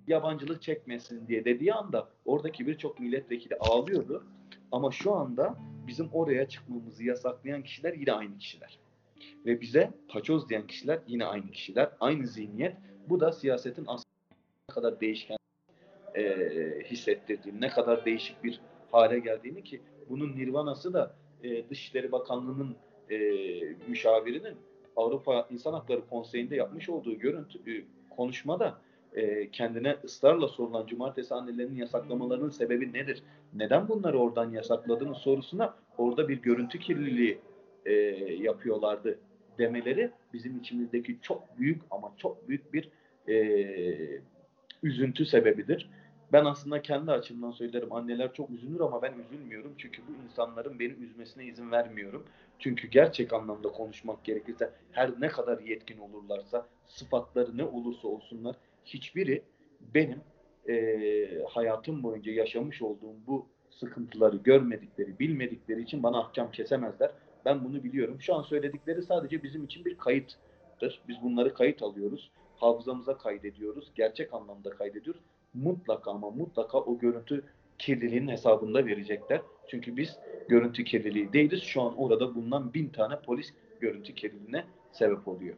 yabancılık 0.08 0.62
çekmesin 0.62 1.28
diye 1.28 1.46
dediği 1.46 1.74
anda 1.74 2.10
oradaki 2.26 2.68
birçok 2.68 3.00
milletvekili 3.00 3.56
ağlıyordu. 3.60 4.26
Ama 4.72 4.91
şu 4.91 5.13
anda 5.13 5.56
bizim 5.88 6.10
oraya 6.13 6.48
çıkmamızı 6.48 7.04
yasaklayan 7.04 7.63
kişiler 7.63 7.94
yine 7.94 8.12
aynı 8.12 8.38
kişiler. 8.38 8.80
Ve 9.46 9.62
bize 9.62 9.91
paçoz 10.08 10.50
diyen 10.50 10.68
kişiler 10.68 11.00
yine 11.08 11.26
aynı 11.26 11.52
kişiler. 11.52 11.91
Aynı 12.00 12.28
zihniyet. 12.28 12.76
Bu 13.10 13.20
da 13.20 13.32
siyasetin 13.32 13.86
aslında 13.88 14.06
ne 14.70 14.74
kadar 14.74 15.00
değişken 15.00 15.38
e, 16.15 16.24
hissettirdiğini, 16.86 17.62
ne 17.62 17.70
kadar 17.70 18.06
değişik 18.06 18.44
bir 18.44 18.62
hale 18.91 19.20
geldiğini 19.20 19.63
ki 19.63 19.82
bunun 20.10 20.36
nirvanası 20.36 20.94
da 20.94 21.15
e, 21.44 21.70
Dışişleri 21.70 22.12
Bakanlığı'nın 22.12 22.76
e, 23.12 23.18
müşavirinin 23.88 24.56
Avrupa 24.96 25.48
İnsan 25.52 25.74
Hakları 25.74 26.08
Konseyi'nde 26.10 26.56
yapmış 26.56 26.89
olduğu 26.89 27.20
görüntü 27.20 27.72
e, 27.72 27.84
konuşmada 28.15 28.78
e, 29.13 29.52
kendine 29.52 29.96
ısrarla 30.04 30.48
sorulan 30.48 30.86
cumartesi 30.86 31.34
annelerinin 31.34 31.76
yasaklamalarının 31.76 32.50
sebebi 32.50 32.94
nedir? 32.94 33.24
Neden 33.54 33.88
bunları 33.88 34.18
oradan 34.20 34.52
yasakladığını 34.52 35.15
sorusuna 35.15 35.76
orada 35.98 36.30
bir 36.30 36.41
görüntü 36.41 36.80
kirliliği 36.80 37.39
e, 37.86 37.94
yapıyorlardı 38.44 39.20
demeleri 39.58 40.12
bizim 40.34 40.60
içimizdeki 40.60 41.18
çok 41.22 41.60
büyük 41.60 41.82
ama 41.91 42.12
çok 42.18 42.50
büyük 42.50 42.74
bir 42.74 42.89
e, 43.28 44.22
üzüntü 44.84 45.26
sebebidir. 45.26 45.89
Ben 46.33 46.45
aslında 46.45 46.81
kendi 46.81 47.11
açımdan 47.11 47.51
söylerim 47.51 47.93
anneler 47.93 48.33
çok 48.33 48.49
üzülür 48.49 48.79
ama 48.79 49.01
ben 49.01 49.13
üzülmüyorum. 49.19 49.73
Çünkü 49.77 50.01
bu 50.07 50.23
insanların 50.23 50.79
beni 50.79 50.93
üzmesine 50.93 51.45
izin 51.45 51.71
vermiyorum. 51.71 52.25
Çünkü 52.59 52.88
gerçek 52.88 53.33
anlamda 53.33 53.71
konuşmak 53.71 54.23
gerekirse 54.23 54.71
her 54.91 55.21
ne 55.21 55.27
kadar 55.27 55.59
yetkin 55.59 55.97
olurlarsa, 55.97 56.67
sıfatları 56.88 57.57
ne 57.57 57.63
olursa 57.63 58.07
olsunlar 58.07 58.55
hiçbiri 58.85 59.43
benim 59.93 60.21
e, 60.69 61.43
hayatım 61.49 62.03
boyunca 62.03 62.31
yaşamış 62.31 62.81
olduğum 62.81 63.15
bu 63.27 63.47
sıkıntıları 63.69 64.38
görmedikleri, 64.38 65.19
bilmedikleri 65.19 65.81
için 65.81 66.03
bana 66.03 66.19
ahkam 66.19 66.51
kesemezler. 66.51 67.11
Ben 67.45 67.65
bunu 67.65 67.83
biliyorum. 67.83 68.21
Şu 68.21 68.35
an 68.35 68.41
söyledikleri 68.41 69.03
sadece 69.03 69.43
bizim 69.43 69.63
için 69.63 69.85
bir 69.85 69.97
kayıttır. 69.97 71.01
Biz 71.07 71.21
bunları 71.23 71.53
kayıt 71.53 71.83
alıyoruz. 71.83 72.31
Hafızamıza 72.55 73.17
kaydediyoruz. 73.17 73.91
Gerçek 73.95 74.33
anlamda 74.33 74.69
kaydediyoruz. 74.69 75.21
Mutlaka 75.63 76.12
ama 76.12 76.30
mutlaka 76.30 76.78
o 76.78 76.98
görüntü 76.98 77.44
kirliliğinin 77.78 78.32
hesabında 78.32 78.86
verecekler. 78.86 79.41
Çünkü 79.68 79.98
biz 79.98 80.15
görüntü 80.50 80.84
kirliliği 80.84 81.34
değiliz. 81.34 81.63
Şu 81.63 81.82
an 81.82 81.98
orada 81.98 82.36
bulunan 82.36 82.74
bin 82.74 82.89
tane 82.89 83.20
polis 83.20 83.54
görüntü 83.80 84.15
kirliliğine 84.15 84.65
sebep 84.91 85.28
oluyor. 85.28 85.56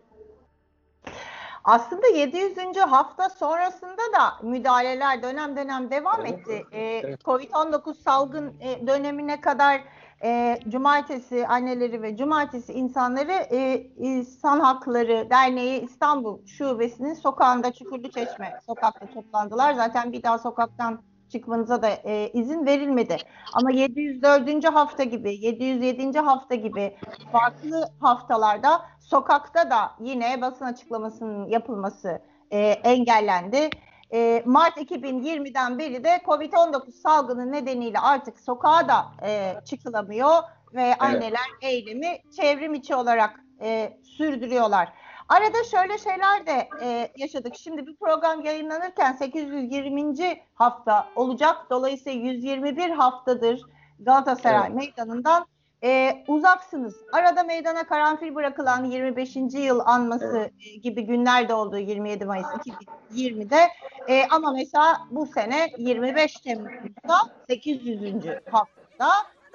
Aslında 1.63 2.07
700. 2.07 2.57
hafta 2.77 3.29
sonrasında 3.29 4.01
da 4.17 4.47
müdahaleler 4.47 5.23
dönem 5.23 5.55
dönem 5.55 5.91
devam 5.91 6.25
Evet, 6.25 6.39
etti. 6.39 6.65
Ee, 6.71 7.01
evet. 7.03 7.21
Covid-19 7.23 7.93
salgın 7.93 8.53
e, 8.59 8.87
dönemine 8.87 9.41
kadar 9.41 9.81
e, 10.23 10.59
Cumartesi 10.69 11.47
anneleri 11.47 12.01
ve 12.01 12.17
Cumartesi 12.17 12.73
insanları 12.73 13.31
e, 13.31 13.87
İnsan 13.97 14.59
Hakları 14.59 15.27
Derneği 15.29 15.81
İstanbul 15.81 16.45
Şubesi'nin 16.45 17.13
sokağında 17.13 17.73
Çukurlu 17.73 18.11
Çeşme 18.11 18.59
sokakta 18.65 19.05
toplandılar. 19.05 19.73
Zaten 19.73 20.11
bir 20.11 20.23
daha 20.23 20.37
sokaktan 20.37 20.99
çıkmanıza 21.31 21.81
da 21.81 21.89
e, 21.89 22.31
izin 22.33 22.65
verilmedi. 22.65 23.17
Ama 23.53 23.71
704. 23.71 24.65
hafta 24.65 25.03
gibi, 25.03 25.35
707. 25.35 26.19
hafta 26.19 26.55
gibi 26.55 26.97
farklı 27.31 27.89
haftalarda 27.99 28.81
sokakta 28.99 29.69
da 29.69 29.91
yine 29.99 30.41
basın 30.41 30.65
açıklamasının 30.65 31.49
yapılması 31.49 32.21
e, 32.51 32.59
engellendi. 32.67 33.69
E, 34.13 34.43
Mart 34.45 34.77
2020'den 34.77 35.79
beri 35.79 36.03
de 36.03 36.21
Covid-19 36.25 36.91
salgını 36.91 37.51
nedeniyle 37.51 37.99
artık 37.99 38.39
sokağa 38.39 38.87
da 38.87 39.05
e, 39.23 39.53
çıkılamıyor 39.65 40.43
ve 40.73 40.95
anneler 40.95 41.49
eylemi 41.61 42.17
çevrim 42.35 42.73
içi 42.73 42.95
olarak 42.95 43.43
e, 43.61 43.97
sürdürüyorlar. 44.03 44.93
Arada 45.29 45.63
şöyle 45.71 45.97
şeyler 45.97 46.47
de 46.47 46.69
e, 46.81 47.11
yaşadık. 47.17 47.55
Şimdi 47.55 47.87
bir 47.87 47.95
program 47.95 48.45
yayınlanırken 48.45 49.13
820. 49.13 50.41
hafta 50.55 51.07
olacak. 51.15 51.57
Dolayısıyla 51.69 52.27
121 52.27 52.89
haftadır 52.89 53.61
Galatasaray 53.99 54.67
Evet. 54.67 54.75
Meydanı'ndan 54.75 55.45
e, 55.83 56.23
uzaksınız. 56.27 56.95
Arada 57.13 57.43
meydana 57.43 57.83
karanfil 57.87 58.35
bırakılan 58.35 58.83
25. 58.83 59.35
yıl 59.35 59.79
anması 59.85 60.51
e, 60.59 60.75
gibi 60.75 61.01
günler 61.05 61.49
de 61.49 61.53
oldu 61.53 61.77
27 61.77 62.25
Mayıs 62.25 62.47
2020'de. 62.47 63.59
E, 64.07 64.27
ama 64.27 64.51
mesela 64.51 64.97
bu 65.11 65.25
sene 65.25 65.67
25 65.77 66.33
Temmuz'da 66.33 67.17
800. 67.47 68.25
haftada 68.51 69.09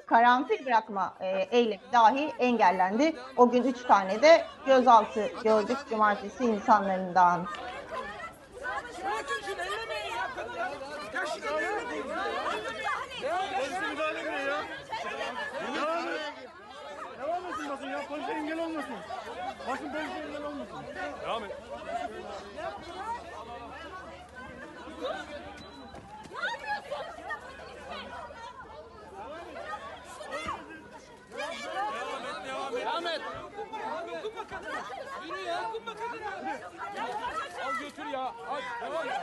karanfil 0.05 0.65
bırakma 0.65 1.13
e, 1.19 1.27
eylemi 1.57 1.81
dahi 1.93 2.31
engellendi. 2.39 3.15
O 3.37 3.49
gün 3.49 3.63
3 3.63 3.83
tane 3.83 4.21
de 4.21 4.45
gözaltı 4.65 5.31
gördük 5.43 5.77
cumartesi 5.89 6.45
insanlarından. 6.45 7.45
Bırakın 9.03 9.41
şunu 9.45 9.61
ellemeyin 9.61 10.15
ya 10.15 10.27
kadına. 10.35 10.69
Ya 11.13 11.25
şunu 11.25 11.59
ellemeyin 11.59 12.05
ya. 12.07 13.39
Polise 13.59 13.79
müdahale 13.87 14.19
etmiyor 14.19 14.39
ya. 14.39 14.63
Devam 15.75 16.07
et. 16.07 16.33
Devam 17.19 17.45
etsin 17.45 17.69
basın 17.69 17.87
ya. 17.89 18.07
Polise 18.07 18.31
engel 18.31 18.59
olmasın. 18.59 18.95
Basın 19.73 19.85
engel 19.85 20.43
olmasın. 20.43 20.85
Devam 21.21 21.43
et. 21.43 21.51
Dokunma 34.23 34.47
kadına. 34.47 34.81
Yürü 35.27 35.39
ya. 35.47 35.63
Dokunma 35.63 35.93
kadına. 35.95 36.29
Al 37.65 37.73
götür 37.79 38.05
ya. 38.05 38.21
Al. 38.21 38.61
Devam 38.81 39.07
et. 39.09 39.21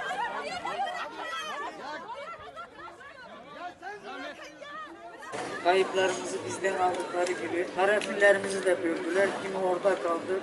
Kayıplarımızı 5.64 6.36
bizden 6.48 6.78
aldıkları 6.78 7.32
gibi 7.32 7.66
parafillerimizi 7.76 8.64
de 8.64 8.84
böldüler. 8.84 9.28
Kimi 9.42 9.56
orada 9.58 10.02
kaldı, 10.02 10.40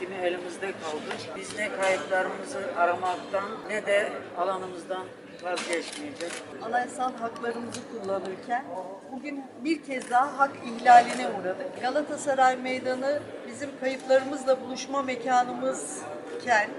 kimi 0.00 0.14
elimizde 0.14 0.66
kaldı. 0.66 1.36
Biz 1.36 1.58
ne 1.58 1.70
kayıplarımızı 1.80 2.58
aramaktan 2.76 3.44
ne 3.68 3.86
de 3.86 4.12
alanımızdan 4.38 5.04
vazgeçmeyeceğiz. 5.42 6.32
anayasal 6.62 7.12
haklarımızı 7.14 7.80
kullanırken 7.92 8.64
bugün 9.12 9.44
bir 9.64 9.82
kez 9.82 10.10
daha 10.10 10.38
hak 10.38 10.50
ihlaline 10.66 11.28
uğradık. 11.28 11.80
Galatasaray 11.82 12.56
Meydanı 12.56 13.20
bizim 13.48 13.70
kayıplarımızla 13.80 14.60
buluşma 14.60 15.02
mekanımızken 15.02 16.70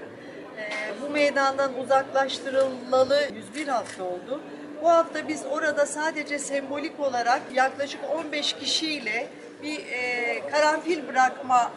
bu 1.02 1.10
meydandan 1.10 1.78
uzaklaştırılalı 1.78 3.20
101 3.54 3.68
hafta 3.68 4.04
oldu. 4.04 4.40
Bu 4.82 4.90
hafta 4.90 5.28
biz 5.28 5.42
orada 5.50 5.86
sadece 5.86 6.38
sembolik 6.38 7.00
olarak 7.00 7.42
yaklaşık 7.54 8.00
15 8.16 8.52
kişiyle 8.52 9.28
bir 9.62 9.86
e, 9.86 10.42
karanfil 10.50 11.08
bırakma 11.08 11.72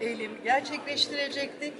eylemi 0.00 0.42
gerçekleştirecektik. 0.44 1.72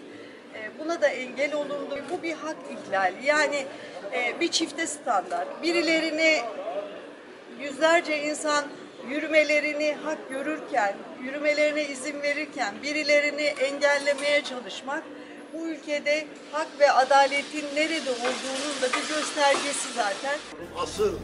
E, 0.55 0.79
Buna 0.79 1.01
da 1.01 1.09
engel 1.09 1.55
olundu. 1.55 1.99
Bu 2.11 2.23
bir 2.23 2.33
hak 2.33 2.57
ihlali. 2.71 3.27
Yani 3.27 3.67
e, 4.13 4.41
bir 4.41 4.49
çifte 4.49 4.87
standart. 4.87 5.63
Birilerini 5.63 6.41
yüzlerce 7.61 8.23
insan 8.23 8.65
yürümelerini 9.09 9.95
hak 10.05 10.31
görürken, 10.31 10.95
yürümelerine 11.23 11.85
izin 11.85 12.23
verirken 12.23 12.75
birilerini 12.83 13.43
engellemeye 13.43 14.43
çalışmak 14.45 15.03
bu 15.55 15.69
ülkede 15.69 16.27
hak 16.53 16.69
ve 16.81 16.93
adaletin 16.93 17.65
nerede 17.77 18.11
olduğunun 18.11 18.83
da 18.83 18.87
bir 18.87 19.15
göstergesi 19.15 19.93
zaten. 19.95 20.39
asıl 20.83 21.19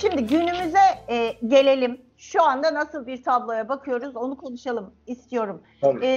Şimdi 0.00 0.26
günümüze 0.26 0.78
e, 1.08 1.36
gelelim. 1.46 2.00
Şu 2.18 2.42
anda 2.42 2.74
nasıl 2.74 3.06
bir 3.06 3.22
tabloya 3.22 3.68
bakıyoruz 3.68 4.16
onu 4.16 4.36
konuşalım 4.36 4.94
istiyorum. 5.06 5.62
Tabii. 5.80 6.06
E, 6.06 6.16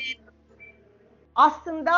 aslında 1.35 1.91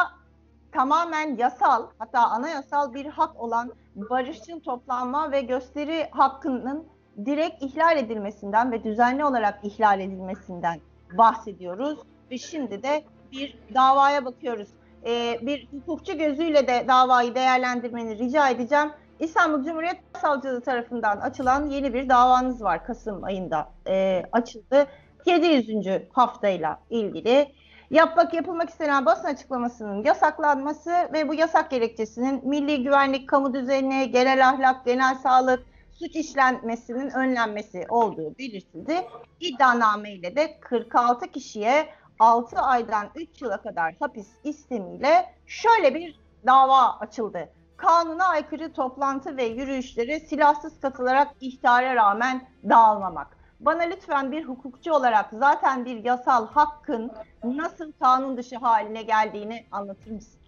tamamen 0.71 1.35
yasal 1.37 1.87
hatta 1.99 2.19
anayasal 2.19 2.93
bir 2.93 3.05
hak 3.05 3.39
olan 3.39 3.71
barışçıl 3.95 4.60
toplanma 4.60 5.32
ve 5.32 5.41
gösteri 5.41 6.08
hakkının 6.12 6.86
direkt 7.25 7.63
ihlal 7.63 7.97
edilmesinden 7.97 8.71
ve 8.71 8.84
düzenli 8.84 9.25
olarak 9.25 9.60
ihlal 9.63 9.99
edilmesinden 9.99 10.80
bahsediyoruz. 11.17 11.99
Ve 12.32 12.38
şimdi 12.38 12.84
de 12.84 13.04
bir 13.32 13.58
davaya 13.73 14.25
bakıyoruz. 14.25 14.67
E, 15.06 15.39
bir 15.41 15.67
hukukçu 15.71 16.17
gözüyle 16.17 16.67
de 16.67 16.86
davayı 16.88 17.36
değerlendirmeni 17.36 18.17
rica 18.17 18.49
edeceğim. 18.49 18.91
İstanbul 19.19 19.63
Cumhuriyet 19.63 19.97
Savcılığı 20.21 20.62
tarafından 20.62 21.17
açılan 21.17 21.69
yeni 21.69 21.93
bir 21.93 22.10
davanız 22.10 22.63
var 22.63 22.86
Kasım 22.86 23.23
ayında 23.23 23.69
e, 23.88 24.23
açıldı. 24.32 24.88
700. 25.25 25.88
haftayla 26.13 26.80
ilgili 26.89 27.47
yapmak 27.91 28.34
yapılmak 28.34 28.69
istenen 28.69 29.06
basın 29.06 29.27
açıklamasının 29.27 30.04
yasaklanması 30.04 30.91
ve 31.13 31.27
bu 31.27 31.34
yasak 31.34 31.71
gerekçesinin 31.71 32.49
milli 32.49 32.84
güvenlik, 32.84 33.30
kamu 33.30 33.54
düzeni, 33.54 34.12
genel 34.12 34.49
ahlak, 34.49 34.86
genel 34.86 35.15
sağlık, 35.15 35.65
suç 35.91 36.15
işlenmesinin 36.15 37.10
önlenmesi 37.10 37.86
olduğu 37.89 38.38
belirtildi. 38.38 39.08
İddianameyle 39.39 40.36
de 40.36 40.60
46 40.60 41.27
kişiye 41.32 41.89
6 42.19 42.60
aydan 42.60 43.08
3 43.15 43.41
yıla 43.41 43.62
kadar 43.62 43.95
hapis 43.99 44.27
istemiyle 44.43 45.25
şöyle 45.47 45.95
bir 45.95 46.19
dava 46.45 46.99
açıldı 46.99 47.49
kanuna 47.82 48.27
aykırı 48.27 48.73
toplantı 48.73 49.38
ve 49.38 49.43
yürüyüşleri 49.43 50.19
silahsız 50.19 50.80
katılarak 50.80 51.27
ihtara 51.41 51.95
rağmen 51.95 52.47
dağılmamak. 52.69 53.40
Bana 53.65 53.84
lütfen 53.84 54.32
bir 54.32 54.45
hukukçu 54.45 54.93
olarak 54.93 55.30
zaten 55.32 55.86
bir 55.86 56.04
yasal 56.04 56.47
hakkın 56.47 57.12
nasıl 57.43 57.91
kanun 57.91 58.38
dışı 58.38 58.56
haline 58.58 59.04
geldiğini 59.04 59.65
anlatır 59.71 60.12
mısın? 60.12 60.41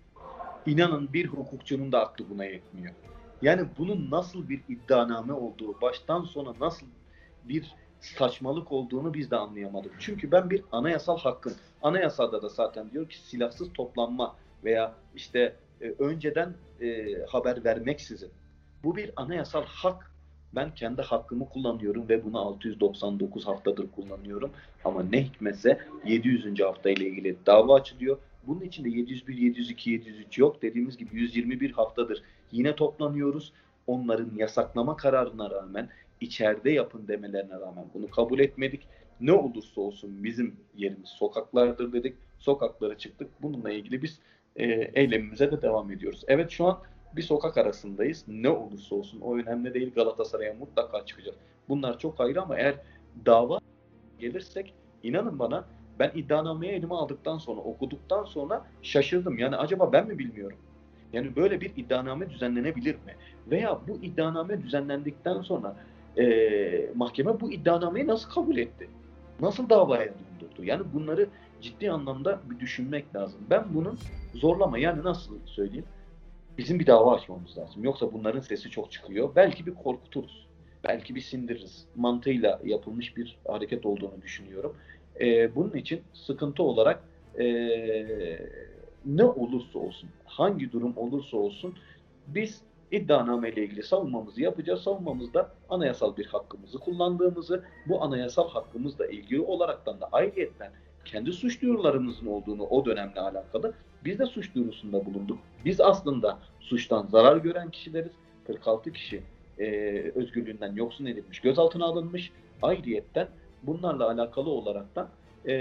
İnanın 0.65 1.13
bir 1.13 1.27
hukukçunun 1.27 1.91
da 1.91 2.01
aklı 2.01 2.29
buna 2.29 2.45
yetmiyor. 2.45 2.93
Yani 3.41 3.65
bunun 3.77 4.11
nasıl 4.11 4.49
bir 4.49 4.61
iddianame 4.69 5.33
olduğu, 5.33 5.81
baştan 5.81 6.23
sona 6.23 6.53
nasıl 6.59 6.87
bir 7.43 7.75
saçmalık 8.01 8.71
olduğunu 8.71 9.13
biz 9.13 9.31
de 9.31 9.35
anlayamadık. 9.35 9.95
Çünkü 9.99 10.31
ben 10.31 10.49
bir 10.49 10.63
anayasal 10.71 11.17
hakkın, 11.19 11.53
anayasada 11.81 12.41
da 12.41 12.49
zaten 12.49 12.91
diyor 12.91 13.09
ki 13.09 13.17
silahsız 13.17 13.73
toplanma 13.73 14.35
veya 14.63 14.93
işte 15.15 15.55
e, 15.81 15.89
önceden 15.99 16.53
e, 16.81 17.05
haber 17.29 17.63
vermeksizin. 17.63 18.31
Bu 18.83 18.95
bir 18.95 19.11
anayasal 19.15 19.63
hak. 19.65 20.12
Ben 20.55 20.75
kendi 20.75 21.01
hakkımı 21.01 21.49
kullanıyorum 21.49 22.09
ve 22.09 22.25
bunu 22.25 22.39
699 22.39 23.47
haftadır 23.47 23.91
kullanıyorum. 23.91 24.51
Ama 24.85 25.03
ne 25.03 25.23
hikmetse 25.23 25.79
700. 26.05 26.59
hafta 26.59 26.89
ile 26.89 27.07
ilgili 27.07 27.35
dava 27.45 27.75
açılıyor. 27.75 28.17
Bunun 28.47 28.61
içinde 28.61 28.89
701, 28.89 29.37
702, 29.37 29.91
703 29.91 30.37
yok. 30.37 30.61
Dediğimiz 30.61 30.97
gibi 30.97 31.15
121 31.15 31.71
haftadır 31.71 32.23
yine 32.51 32.75
toplanıyoruz. 32.75 33.53
Onların 33.87 34.35
yasaklama 34.35 34.97
kararına 34.97 35.49
rağmen, 35.49 35.89
içeride 36.21 36.71
yapın 36.71 37.07
demelerine 37.07 37.53
rağmen 37.53 37.85
bunu 37.93 38.09
kabul 38.09 38.39
etmedik. 38.39 38.81
Ne 39.21 39.31
olursa 39.31 39.81
olsun 39.81 40.23
bizim 40.23 40.55
yerimiz 40.75 41.09
sokaklardır 41.09 41.93
dedik. 41.93 42.15
Sokaklara 42.39 42.97
çıktık. 42.97 43.29
Bununla 43.41 43.71
ilgili 43.71 44.01
biz 44.01 44.19
e, 44.55 44.65
eylemimize 44.71 45.51
de 45.51 45.61
devam 45.61 45.91
ediyoruz. 45.91 46.23
Evet 46.27 46.49
şu 46.51 46.65
an 46.65 46.79
bir 47.15 47.21
sokak 47.21 47.57
arasındayız. 47.57 48.25
Ne 48.27 48.49
olursa 48.49 48.95
olsun 48.95 49.21
o 49.21 49.37
önemli 49.37 49.73
değil. 49.73 49.93
Galatasaray'a 49.95 50.53
mutlaka 50.53 51.05
çıkacağız. 51.05 51.37
Bunlar 51.69 51.99
çok 51.99 52.21
ayrı 52.21 52.41
ama 52.41 52.57
eğer 52.57 52.75
dava 53.25 53.59
gelirsek 54.19 54.73
inanın 55.03 55.39
bana 55.39 55.65
ben 55.99 56.11
iddianameyi 56.15 56.73
elime 56.73 56.95
aldıktan 56.95 57.37
sonra 57.37 57.61
okuduktan 57.61 58.23
sonra 58.23 58.65
şaşırdım. 58.81 59.37
Yani 59.37 59.55
acaba 59.55 59.91
ben 59.93 60.07
mi 60.07 60.19
bilmiyorum? 60.19 60.57
Yani 61.13 61.35
böyle 61.35 61.61
bir 61.61 61.71
iddianame 61.77 62.29
düzenlenebilir 62.29 62.95
mi? 62.95 63.15
Veya 63.51 63.79
bu 63.87 63.95
iddianame 63.95 64.63
düzenlendikten 64.63 65.41
sonra 65.41 65.75
e, 66.17 66.89
mahkeme 66.95 67.39
bu 67.39 67.51
iddianameyi 67.51 68.07
nasıl 68.07 68.29
kabul 68.29 68.57
etti? 68.57 68.89
Nasıl 69.41 69.69
davaya 69.69 70.05
döndürdü? 70.05 70.65
Yani 70.65 70.83
bunları 70.93 71.27
ciddi 71.61 71.91
anlamda 71.91 72.39
bir 72.49 72.59
düşünmek 72.59 73.15
lazım. 73.15 73.39
Ben 73.49 73.63
bunun 73.73 73.99
zorlama 74.33 74.77
yani 74.77 75.03
nasıl 75.03 75.35
söyleyeyim? 75.45 75.85
Bizim 76.57 76.79
bir 76.79 76.87
dava 76.87 77.15
açmamız 77.15 77.57
lazım. 77.57 77.83
Yoksa 77.83 78.13
bunların 78.13 78.39
sesi 78.39 78.69
çok 78.69 78.91
çıkıyor. 78.91 79.35
Belki 79.35 79.65
bir 79.65 79.73
korkuturuz. 79.73 80.47
Belki 80.83 81.15
bir 81.15 81.21
sindiririz. 81.21 81.85
Mantığıyla 81.95 82.61
yapılmış 82.63 83.17
bir 83.17 83.37
hareket 83.47 83.85
olduğunu 83.85 84.21
düşünüyorum. 84.21 84.75
Ee, 85.19 85.55
bunun 85.55 85.73
için 85.73 86.01
sıkıntı 86.13 86.63
olarak 86.63 87.03
ee, 87.39 88.39
ne 89.05 89.23
olursa 89.23 89.79
olsun, 89.79 90.09
hangi 90.25 90.71
durum 90.71 90.97
olursa 90.97 91.37
olsun 91.37 91.75
biz 92.27 92.61
iddianame 92.91 93.49
ile 93.49 93.63
ilgili 93.63 93.83
savunmamızı 93.83 94.41
yapacağız. 94.41 94.81
Savunmamızda 94.81 95.51
anayasal 95.69 96.17
bir 96.17 96.25
hakkımızı 96.25 96.77
kullandığımızı, 96.77 97.63
bu 97.85 98.03
anayasal 98.03 98.49
hakkımızla 98.49 99.07
ilgili 99.07 99.41
olaraktan 99.41 100.01
da 100.01 100.09
ayrıyetten 100.11 100.71
kendi 101.05 101.33
suç 101.33 101.61
duyurularımızın 101.61 102.27
olduğunu 102.27 102.63
o 102.63 102.85
dönemle 102.85 103.19
alakalı 103.19 103.73
biz 104.05 104.19
de 104.19 104.25
suç 104.25 104.55
duyurusunda 104.55 105.05
bulunduk. 105.05 105.39
Biz 105.65 105.81
aslında 105.81 106.39
suçtan 106.59 107.05
zarar 107.05 107.37
gören 107.37 107.69
kişileriz. 107.69 108.11
46 108.47 108.91
kişi 108.91 109.23
e, 109.59 109.65
özgürlüğünden 110.15 110.75
yoksun 110.75 111.05
edilmiş, 111.05 111.39
gözaltına 111.39 111.85
alınmış. 111.85 112.31
Ayrıyetten 112.61 113.27
bunlarla 113.63 114.09
alakalı 114.09 114.49
olaraktan 114.49 115.09
e, 115.45 115.53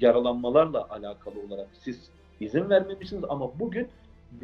yaralanmalarla 0.00 0.88
alakalı 0.90 1.40
olarak 1.48 1.68
siz 1.72 2.10
izin 2.40 2.70
vermemişsiniz 2.70 3.24
ama 3.28 3.58
bugün 3.58 3.88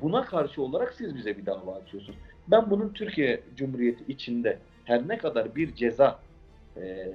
Buna 0.03 0.25
karşı 0.25 0.63
olarak 0.63 0.95
siz 0.95 1.17
bize 1.17 1.39
bir 1.39 1.47
dava 1.47 1.75
açıyorsunuz. 1.75 2.19
Ben 2.49 2.71
bunun 2.71 2.89
Türkiye 2.89 3.41
Cumhuriyeti 3.57 4.05
içinde 4.09 4.59
her 4.85 5.09
ne 5.09 5.19
kadar 5.19 5.57
bir 5.57 5.75
ceza 5.75 6.19
e, 6.77 7.07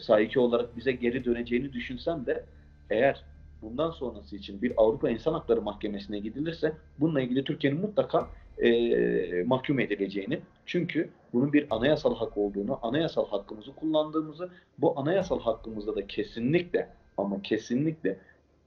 sahiki 0.00 0.38
olarak 0.40 0.76
bize 0.76 0.92
geri 0.92 1.24
döneceğini 1.24 1.72
düşünsem 1.72 2.26
de 2.26 2.44
eğer 2.90 3.24
bundan 3.62 3.90
sonrası 3.90 4.36
için 4.36 4.62
bir 4.62 4.72
Avrupa 4.76 5.10
İnsan 5.10 5.32
Hakları 5.32 5.62
Mahkemesi'ne 5.62 6.18
gidilirse 6.18 6.72
bununla 7.00 7.20
ilgili 7.20 7.44
Türkiye'nin 7.44 7.80
mutlaka 7.80 8.28
e, 8.58 9.42
mahkum 9.42 9.80
edileceğini 9.80 10.40
çünkü 10.66 11.10
bunun 11.32 11.52
bir 11.52 11.66
anayasal 11.70 12.16
hak 12.16 12.36
olduğunu, 12.36 12.78
anayasal 12.82 13.28
hakkımızı 13.28 13.74
kullandığımızı, 13.74 14.50
bu 14.78 15.00
anayasal 15.00 15.40
hakkımızda 15.40 15.96
da 15.96 16.06
kesinlikle 16.06 16.88
ama 17.16 17.42
kesinlikle 17.42 18.18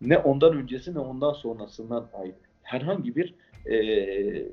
ne 0.02 0.18
ondan 0.18 0.58
öncesi 0.58 0.94
ne 0.94 1.00
ondan 1.00 1.34
sonrasından 1.34 2.08
ait 2.14 2.36
herhangi 2.64 3.16
bir 3.16 3.34
e, 3.72 4.46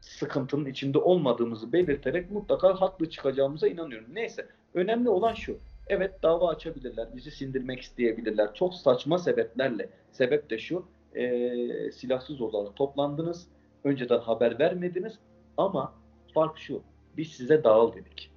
sıkıntının 0.00 0.66
içinde 0.66 0.98
olmadığımızı 0.98 1.72
belirterek 1.72 2.30
mutlaka 2.30 2.80
haklı 2.80 3.10
çıkacağımıza 3.10 3.68
inanıyorum. 3.68 4.08
Neyse, 4.12 4.46
önemli 4.74 5.08
olan 5.08 5.34
şu. 5.34 5.58
Evet 5.92 6.22
dava 6.22 6.48
açabilirler, 6.48 7.08
bizi 7.16 7.30
sindirmek 7.30 7.80
isteyebilirler. 7.80 8.54
Çok 8.54 8.74
saçma 8.74 9.18
sebeplerle. 9.18 9.90
Sebep 10.12 10.50
de 10.50 10.58
şu, 10.58 10.84
e, 11.14 11.92
silahsız 11.92 12.40
olarak 12.40 12.76
toplandınız, 12.76 13.48
önceden 13.84 14.18
haber 14.18 14.58
vermediniz 14.58 15.18
ama 15.56 15.94
fark 16.34 16.58
şu, 16.58 16.82
biz 17.16 17.28
size 17.28 17.64
dağıl 17.64 17.92
dedik. 17.92 18.30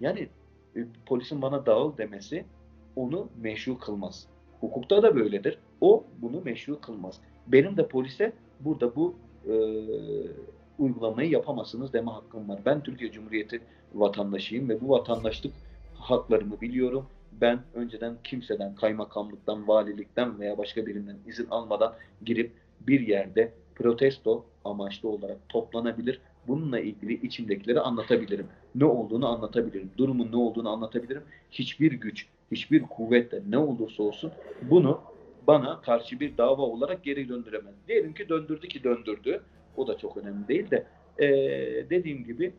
Yani 0.00 0.28
e, 0.76 0.80
polisin 1.06 1.42
bana 1.42 1.66
dağıl 1.66 1.96
demesi 1.96 2.44
onu 2.96 3.28
meşru 3.40 3.78
kılmaz. 3.78 4.26
Hukukta 4.60 5.02
da 5.02 5.16
böyledir. 5.16 5.58
O 5.80 6.04
bunu 6.18 6.40
meşru 6.40 6.80
kılmaz. 6.80 7.20
Benim 7.46 7.76
de 7.76 7.88
polise 7.88 8.32
burada 8.60 8.96
bu 8.96 9.14
e, 9.46 9.54
uygulamayı 10.78 11.30
yapamazsınız 11.30 11.92
deme 11.92 12.10
hakkım 12.10 12.48
var. 12.48 12.60
Ben 12.64 12.82
Türkiye 12.82 13.12
Cumhuriyeti 13.12 13.60
vatandaşıyım 13.94 14.68
ve 14.68 14.80
bu 14.80 14.88
vatandaşlık 14.88 15.52
haklarımı 15.98 16.60
biliyorum. 16.60 17.06
Ben 17.32 17.60
önceden 17.74 18.16
kimseden, 18.24 18.74
kaymakamlıktan, 18.74 19.68
valilikten 19.68 20.40
veya 20.40 20.58
başka 20.58 20.86
birinden 20.86 21.16
izin 21.26 21.46
almadan 21.50 21.94
girip 22.24 22.52
bir 22.80 23.00
yerde 23.00 23.52
protesto 23.74 24.44
amaçlı 24.64 25.08
olarak 25.08 25.36
toplanabilir. 25.48 26.20
Bununla 26.48 26.80
ilgili 26.80 27.26
içimdekileri 27.26 27.80
anlatabilirim. 27.80 28.46
Ne 28.74 28.84
olduğunu 28.84 29.28
anlatabilirim. 29.28 29.90
Durumun 29.98 30.32
ne 30.32 30.36
olduğunu 30.36 30.68
anlatabilirim. 30.68 31.22
Hiçbir 31.50 31.92
güç, 31.92 32.26
hiçbir 32.52 32.82
kuvvetle 32.82 33.42
ne 33.48 33.58
olursa 33.58 34.02
olsun 34.02 34.32
bunu 34.62 35.00
bana 35.46 35.80
karşı 35.80 36.20
bir 36.20 36.36
dava 36.36 36.62
olarak 36.62 37.04
geri 37.04 37.28
döndüremez. 37.28 37.74
Diyelim 37.88 38.14
ki 38.14 38.28
döndürdü 38.28 38.68
ki 38.68 38.84
döndürdü. 38.84 39.42
O 39.76 39.86
da 39.86 39.98
çok 39.98 40.16
önemli 40.16 40.48
değil 40.48 40.70
de 40.70 40.86
ee, 41.18 41.86
dediğim 41.90 42.24
gibi 42.24 42.52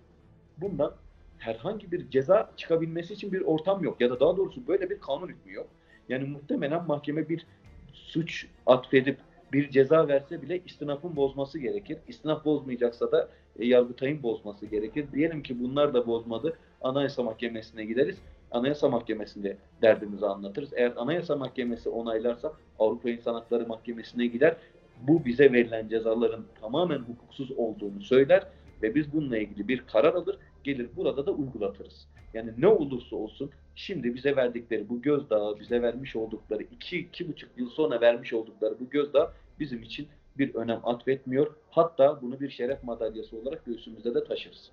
bundan 0.58 0.93
herhangi 1.39 1.91
bir 1.91 2.10
ceza 2.10 2.52
çıkabilmesi 2.58 3.13
için 3.13 3.32
bir 3.32 3.41
ortam 3.41 3.84
yok. 3.84 4.02
Ya 4.02 4.10
da 4.10 4.19
daha 4.19 4.38
doğrusu 4.38 4.67
böyle 4.67 4.89
bir 4.89 4.99
kanun 4.99 5.28
hükmü 5.28 5.54
yok. 5.54 5.67
Yani 6.10 6.23
muhtemelen 6.23 6.88
mahkeme 6.88 7.30
bir 7.30 7.45
suç 7.93 8.47
atfedip 8.65 9.17
bir 9.54 9.69
ceza 9.69 10.08
verse 10.08 10.41
bile 10.41 10.62
istinafın 10.65 11.15
bozması 11.15 11.60
gerekir. 11.60 11.97
İstinaf 12.08 12.45
bozmayacaksa 12.45 13.12
da 13.12 13.30
e, 13.60 13.65
Yargıtay'ın 13.65 14.23
bozması 14.23 14.65
gerekir. 14.65 15.06
Diyelim 15.13 15.43
ki 15.43 15.60
bunlar 15.60 15.93
da 15.93 16.08
bozmadı. 16.08 16.58
Anayasa 16.82 17.23
Mahkemesi'ne 17.23 17.86
gideriz. 17.86 18.17
Anayasa 18.52 18.89
Mahkemesi'nde 18.89 19.58
derdimizi 19.82 20.25
anlatırız. 20.25 20.69
Eğer 20.73 20.93
Anayasa 20.97 21.36
Mahkemesi 21.36 21.89
onaylarsa 21.89 22.54
Avrupa 22.80 23.10
İnsan 23.10 23.34
Hakları 23.34 23.67
Mahkemesi'ne 23.67 24.25
gider. 24.25 24.56
Bu 25.02 25.25
bize 25.25 25.52
verilen 25.54 25.88
cezaların 25.88 26.43
tamamen 26.62 26.99
hukuksuz 26.99 27.52
olduğunu 27.52 28.02
söyler 28.02 28.43
ve 28.82 28.95
biz 28.95 29.13
bununla 29.13 29.38
ilgili 29.38 29.67
bir 29.67 29.84
karar 29.88 30.13
alır, 30.13 30.38
gelir 30.63 30.89
burada 30.95 31.26
da 31.26 31.32
uygulatırız. 31.32 32.08
Yani 32.34 32.52
ne 32.58 32.67
olursa 32.67 33.15
olsun 33.15 33.52
şimdi 33.76 34.15
bize 34.15 34.36
verdikleri 34.36 34.89
bu 34.89 35.02
gözdağı, 35.02 35.60
bize 35.60 35.82
vermiş 35.82 36.15
oldukları 36.15 36.63
iki, 36.63 37.00
iki 37.00 37.28
buçuk 37.28 37.58
yıl 37.58 37.69
sonra 37.69 38.02
vermiş 38.02 38.34
oldukları 38.34 38.80
bu 38.80 38.89
gözdağı 38.89 39.32
bizim 39.60 39.82
için 39.84 40.08
bir 40.38 40.56
önem 40.56 40.80
atfetmiyor. 40.84 41.56
Hatta 41.69 42.22
bunu 42.22 42.39
bir 42.39 42.50
şeref 42.50 42.84
madalyası 42.84 43.38
olarak 43.38 43.65
göğsümüzde 43.65 44.15
de 44.15 44.24
taşırız. 44.24 44.72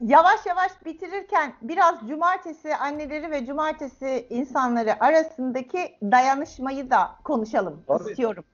Yavaş 0.00 0.46
yavaş 0.46 0.84
bitirirken 0.84 1.54
biraz 1.62 2.08
cumartesi 2.08 2.76
anneleri 2.76 3.30
ve 3.30 3.46
cumartesi 3.46 4.26
insanları 4.30 5.04
arasındaki 5.04 5.78
dayanışmayı 6.02 6.90
da 6.90 7.16
konuşalım 7.24 7.82
Tabii. 7.86 8.10
istiyorum. 8.10 8.44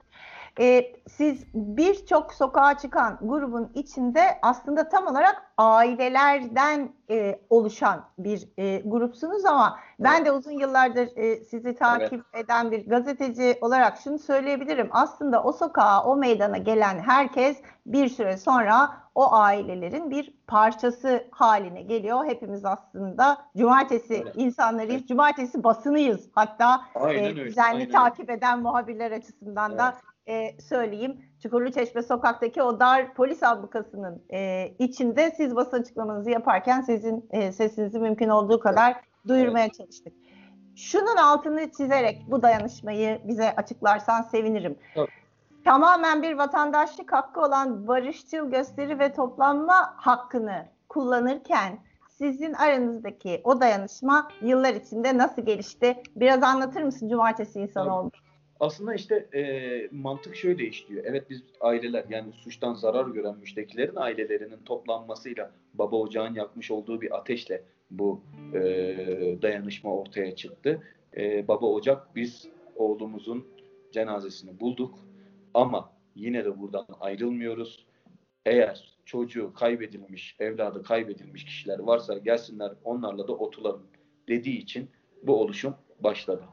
Ee, 0.60 0.92
siz 1.08 1.44
birçok 1.54 2.34
sokağa 2.34 2.78
çıkan 2.78 3.18
grubun 3.22 3.70
içinde 3.74 4.20
aslında 4.42 4.88
tam 4.88 5.06
olarak 5.06 5.42
ailelerden 5.58 6.92
e, 7.10 7.40
oluşan 7.50 8.04
bir 8.18 8.48
e, 8.58 8.82
grupsunuz 8.84 9.44
ama 9.44 9.78
ben 10.00 10.24
de 10.24 10.32
uzun 10.32 10.52
yıllardır 10.52 11.16
e, 11.16 11.44
sizi 11.44 11.74
takip 11.74 12.24
eden 12.36 12.70
bir 12.70 12.86
gazeteci 12.86 13.58
olarak 13.60 13.98
şunu 14.04 14.18
söyleyebilirim. 14.18 14.88
Aslında 14.90 15.42
o 15.42 15.52
sokağa, 15.52 16.04
o 16.04 16.16
meydana 16.16 16.56
gelen 16.58 16.98
herkes 16.98 17.56
bir 17.86 18.08
süre 18.08 18.36
sonra 18.36 18.90
o 19.14 19.34
ailelerin 19.34 20.10
bir 20.10 20.34
parçası 20.46 21.24
haline 21.30 21.82
geliyor. 21.82 22.24
Hepimiz 22.24 22.64
aslında 22.64 23.38
cumartesi 23.56 24.14
Öyle. 24.14 24.32
insanlarıyız, 24.34 24.94
Evet. 25.00 25.08
cumartesi 25.08 25.64
basınıyız. 25.64 26.28
Hatta 26.34 26.80
Aynen 26.94 27.24
e, 27.24 27.26
öyle, 27.28 27.44
düzenli 27.44 27.82
aynen 27.82 27.90
takip 27.90 28.30
eden 28.30 28.62
muhabirler 28.62 29.10
açısından 29.12 29.78
da 29.78 29.94
e, 30.30 30.60
söyleyeyim. 30.60 31.20
Çukurluçeşme 31.42 32.02
sokaktaki 32.02 32.62
o 32.62 32.80
dar 32.80 33.14
polis 33.14 33.42
ablukasının 33.42 34.22
e, 34.32 34.68
içinde 34.78 35.30
siz 35.30 35.56
basın 35.56 35.80
açıklamanızı 35.80 36.30
yaparken 36.30 36.80
sizin 36.80 37.28
e, 37.30 37.52
sesinizi 37.52 37.98
mümkün 37.98 38.28
olduğu 38.28 38.60
kadar 38.60 38.96
duyurmaya 39.28 39.68
çalıştık. 39.68 40.12
Şunun 40.76 41.16
altını 41.16 41.70
çizerek 41.70 42.22
bu 42.30 42.42
dayanışmayı 42.42 43.20
bize 43.24 43.56
açıklarsan 43.56 44.22
sevinirim. 44.22 44.78
Tabii. 44.94 45.10
Tamamen 45.64 46.22
bir 46.22 46.38
vatandaşlık 46.38 47.12
hakkı 47.12 47.40
olan 47.40 47.88
barışçıl 47.88 48.50
gösteri 48.50 48.98
ve 48.98 49.12
toplanma 49.12 49.94
hakkını 49.96 50.66
kullanırken 50.88 51.78
sizin 52.08 52.52
aranızdaki 52.52 53.40
o 53.44 53.60
dayanışma 53.60 54.28
yıllar 54.42 54.74
içinde 54.74 55.18
nasıl 55.18 55.42
gelişti? 55.42 56.02
Biraz 56.16 56.42
anlatır 56.42 56.82
mısın 56.82 57.08
cumartesi 57.08 57.60
insanı 57.60 57.84
Tabii. 57.84 57.94
olmuş? 57.94 58.29
Aslında 58.60 58.94
işte 58.94 59.28
e, 59.34 59.88
mantık 59.92 60.36
şöyle 60.36 60.66
işliyor. 60.66 61.04
Evet 61.06 61.30
biz 61.30 61.42
aileler 61.60 62.04
yani 62.08 62.32
suçtan 62.32 62.74
zarar 62.74 63.06
gören 63.06 63.38
müştekilerin 63.38 63.96
ailelerinin 63.96 64.58
toplanmasıyla 64.64 65.52
baba 65.74 65.96
ocağın 65.96 66.34
yakmış 66.34 66.70
olduğu 66.70 67.00
bir 67.00 67.16
ateşle 67.16 67.62
bu 67.90 68.22
e, 68.54 68.60
dayanışma 69.42 69.94
ortaya 69.94 70.36
çıktı. 70.36 70.82
E, 71.16 71.48
baba 71.48 71.66
ocak 71.66 72.16
biz 72.16 72.48
oğlumuzun 72.76 73.46
cenazesini 73.92 74.60
bulduk 74.60 74.94
ama 75.54 75.92
yine 76.14 76.44
de 76.44 76.60
buradan 76.60 76.86
ayrılmıyoruz. 77.00 77.86
Eğer 78.46 78.98
çocuğu 79.04 79.52
kaybedilmiş, 79.54 80.36
evladı 80.38 80.82
kaybedilmiş 80.82 81.44
kişiler 81.44 81.78
varsa 81.78 82.18
gelsinler 82.18 82.72
onlarla 82.84 83.28
da 83.28 83.32
oturalım 83.32 83.86
dediği 84.28 84.58
için 84.58 84.90
bu 85.22 85.40
oluşum 85.40 85.74
başladı 86.00 86.44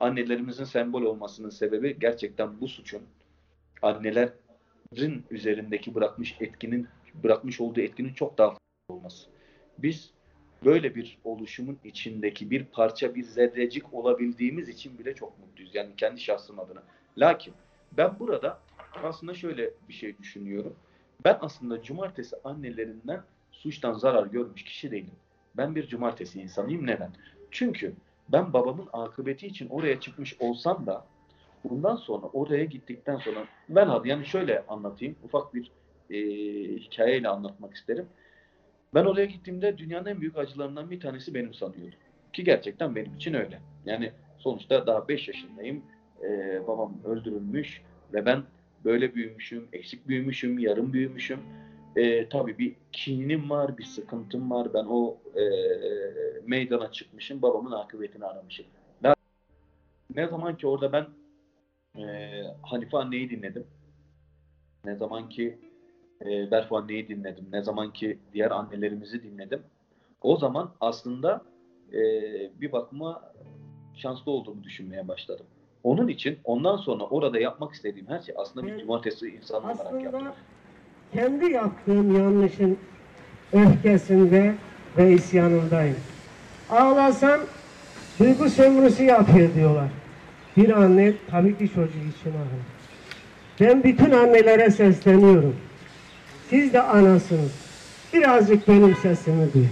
annelerimizin 0.00 0.64
sembol 0.64 1.02
olmasının 1.02 1.50
sebebi 1.50 1.98
gerçekten 1.98 2.60
bu 2.60 2.68
suçun 2.68 3.02
annelerin 3.82 5.24
üzerindeki 5.30 5.94
bırakmış 5.94 6.36
etkinin 6.40 6.88
bırakmış 7.14 7.60
olduğu 7.60 7.80
etkinin 7.80 8.14
çok 8.14 8.38
daha 8.38 8.48
fazla 8.48 8.60
olması. 8.88 9.28
Biz 9.78 10.10
böyle 10.64 10.94
bir 10.94 11.18
oluşumun 11.24 11.78
içindeki 11.84 12.50
bir 12.50 12.64
parça, 12.64 13.14
bir 13.14 13.22
zerrecik 13.22 13.94
olabildiğimiz 13.94 14.68
için 14.68 14.98
bile 14.98 15.14
çok 15.14 15.38
mutluyuz. 15.38 15.74
Yani 15.74 15.90
kendi 15.96 16.20
şahsım 16.20 16.58
adına. 16.58 16.82
Lakin 17.18 17.54
ben 17.92 18.18
burada 18.18 18.60
aslında 19.02 19.34
şöyle 19.34 19.70
bir 19.88 19.94
şey 19.94 20.18
düşünüyorum. 20.18 20.76
Ben 21.24 21.38
aslında 21.40 21.82
cumartesi 21.82 22.36
annelerinden 22.44 23.22
suçtan 23.52 23.92
zarar 23.92 24.26
görmüş 24.26 24.64
kişi 24.64 24.90
değilim. 24.90 25.14
Ben 25.56 25.74
bir 25.74 25.86
cumartesi 25.86 26.40
insanıyım. 26.40 26.86
Neden? 26.86 27.10
Çünkü 27.50 27.94
ben 28.28 28.52
babamın 28.52 28.88
akıbeti 28.92 29.46
için 29.46 29.68
oraya 29.68 30.00
çıkmış 30.00 30.40
olsam 30.40 30.86
da 30.86 31.04
bundan 31.64 31.96
sonra 31.96 32.26
oraya 32.26 32.64
gittikten 32.64 33.16
sonra 33.16 33.44
ben 33.68 33.86
hadi 33.86 34.08
yani 34.08 34.26
şöyle 34.26 34.64
anlatayım 34.68 35.16
ufak 35.24 35.54
bir 35.54 35.70
e, 36.10 36.18
hikayeyle 36.76 37.28
anlatmak 37.28 37.74
isterim. 37.74 38.06
Ben 38.94 39.04
oraya 39.04 39.24
gittiğimde 39.26 39.78
dünyanın 39.78 40.06
en 40.06 40.20
büyük 40.20 40.38
acılarından 40.38 40.90
bir 40.90 41.00
tanesi 41.00 41.34
benim 41.34 41.54
sanıyordum. 41.54 41.98
Ki 42.32 42.44
gerçekten 42.44 42.96
benim 42.96 43.14
için 43.14 43.34
öyle. 43.34 43.60
Yani 43.84 44.12
sonuçta 44.38 44.86
daha 44.86 45.08
5 45.08 45.28
yaşındayım. 45.28 45.82
E, 46.22 46.60
babam 46.66 46.94
öldürülmüş 47.04 47.82
ve 48.12 48.26
ben 48.26 48.42
böyle 48.84 49.14
büyümüşüm, 49.14 49.68
eksik 49.72 50.08
büyümüşüm, 50.08 50.58
yarım 50.58 50.92
büyümüşüm. 50.92 51.40
E, 51.96 52.28
tabii 52.28 52.58
bir 52.58 52.76
kinim 52.92 53.50
var, 53.50 53.78
bir 53.78 53.84
sıkıntım 53.84 54.50
var. 54.50 54.74
Ben 54.74 54.84
o 54.88 55.16
e, 55.36 55.44
meydana 56.46 56.92
çıkmışım, 56.92 57.42
babamın 57.42 57.72
akıbetini 57.72 58.24
aramışım. 58.24 58.66
Ben, 59.02 59.14
ne 60.14 60.26
zaman 60.28 60.56
ki 60.56 60.66
orada 60.66 60.92
ben 60.92 61.06
e, 62.02 62.42
Hanife 62.62 62.96
anneyi 62.96 63.30
dinledim. 63.30 63.66
ne 64.84 64.96
zaman 64.96 65.28
ki 65.28 65.58
e, 66.24 66.50
Berfu 66.50 66.76
anneyi 66.76 67.08
dinledim, 67.08 67.46
ne 67.52 67.62
zaman 67.62 67.92
ki 67.92 68.18
diğer 68.32 68.50
annelerimizi 68.50 69.22
dinledim, 69.22 69.62
o 70.22 70.36
zaman 70.36 70.72
aslında 70.80 71.42
e, 71.92 72.00
bir 72.60 72.72
bakıma 72.72 73.32
şanslı 73.94 74.32
olduğumu 74.32 74.64
düşünmeye 74.64 75.08
başladım. 75.08 75.46
Onun 75.82 76.08
için 76.08 76.38
ondan 76.44 76.76
sonra 76.76 77.04
orada 77.04 77.38
yapmak 77.38 77.74
istediğim 77.74 78.08
her 78.08 78.20
şey 78.20 78.34
aslında 78.38 78.66
bir 78.66 78.78
cumartesi 78.78 79.28
insanı 79.28 79.72
olarak 79.72 80.02
yaptım. 80.02 80.32
Kendi 81.14 81.52
yaptığım 81.52 82.16
yanlışın 82.16 82.78
öfkesinde 83.52 84.54
ve 84.98 85.12
isyanındayım. 85.12 85.96
Ağlasam 86.70 87.40
duygu 88.20 88.50
sömürüsü 88.50 89.02
yapıyor 89.02 89.54
diyorlar. 89.54 89.88
Bir 90.56 90.70
anne 90.82 91.12
tabii 91.30 91.58
ki 91.58 91.68
çocuğu 91.68 91.98
için 92.18 92.30
ağlar. 92.30 92.64
Ben 93.60 93.84
bütün 93.84 94.10
annelere 94.10 94.70
sesleniyorum. 94.70 95.56
Siz 96.50 96.72
de 96.72 96.82
anasınız. 96.82 97.52
Birazcık 98.12 98.68
benim 98.68 98.96
sesimi 98.96 99.52
duyun. 99.54 99.68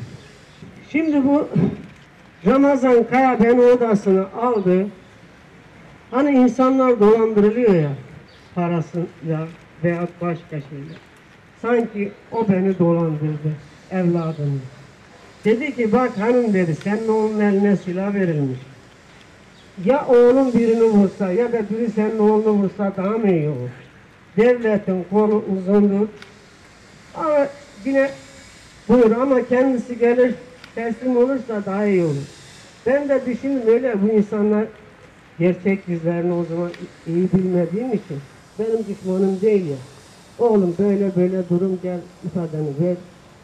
Şimdi 0.90 1.24
bu 1.24 1.49
Ramazan 2.47 3.05
Kaya 3.11 3.40
beni 3.40 3.61
odasına 3.61 4.26
aldı. 4.43 4.86
Hani 6.11 6.30
insanlar 6.30 7.01
dolandırılıyor 7.01 7.74
ya 7.74 7.90
parasıyla 8.55 9.49
veya 9.84 10.09
başka 10.20 10.61
şeyler. 10.61 11.11
Sanki 11.62 12.12
o 12.32 12.48
beni 12.48 12.78
dolandırdı 12.78 13.52
evladını. 13.90 14.58
Dedi 15.44 15.76
ki 15.76 15.92
bak 15.92 16.18
hanım 16.18 16.54
dedi 16.54 16.74
senin 16.84 17.08
oğlunun 17.08 17.40
eline 17.40 17.76
silah 17.76 18.14
verilmiş. 18.14 18.58
Ya 19.84 20.06
oğlun 20.06 20.54
birini 20.54 20.82
vursa 20.82 21.32
ya 21.32 21.52
da 21.52 21.62
biri 21.70 21.90
senin 21.90 22.18
oğlunu 22.18 22.50
vursa 22.50 22.92
daha 22.96 23.18
mı 23.18 23.30
iyi 23.30 23.48
olur? 23.48 23.70
Devletin 24.36 25.04
kolu 25.10 25.44
uzundur. 25.56 26.08
Ama 27.14 27.46
yine 27.84 28.10
buyur 28.88 29.10
ama 29.10 29.48
kendisi 29.48 29.98
gelir 29.98 30.34
teslim 30.74 31.16
olursa 31.16 31.64
daha 31.66 31.86
iyi 31.86 32.04
olur. 32.04 32.26
Ben 32.86 33.08
de 33.08 33.26
düşündüm 33.26 33.62
öyle 33.66 34.02
bu 34.02 34.08
insanlar 34.08 34.64
gerçek 35.38 35.88
yüzlerini 35.88 36.32
o 36.32 36.44
zaman 36.44 36.70
iyi 37.06 37.32
bilmediğim 37.32 37.92
için 37.92 38.18
benim 38.58 38.86
düşmanım 38.86 39.40
değil 39.40 39.66
ya. 39.66 39.76
Oğlum 40.39 40.74
böyle 40.78 41.16
böyle 41.16 41.49
durum 41.49 41.78
gel 41.83 42.01
ifadeni 42.24 42.87
ver. 42.87 42.97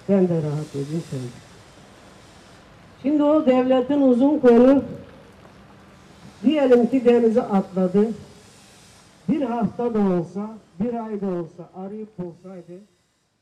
Ben 0.09 0.29
de 0.29 0.35
rahat 0.43 0.71
edeyim 0.75 1.03
sen. 1.11 1.21
Şimdi 3.03 3.23
o 3.23 3.47
devletin 3.47 4.01
uzun 4.03 4.39
kolu 4.39 4.83
diyelim 6.45 6.87
ki 6.87 7.05
denize 7.05 7.43
atladı. 7.43 8.09
Bir 9.29 9.43
hafta 9.43 9.95
da 9.95 9.99
olsa, 9.99 10.59
bir 10.81 11.07
ay 11.07 11.21
da 11.21 11.27
olsa 11.27 11.71
arayıp 11.75 12.19
bulsaydı 12.19 12.81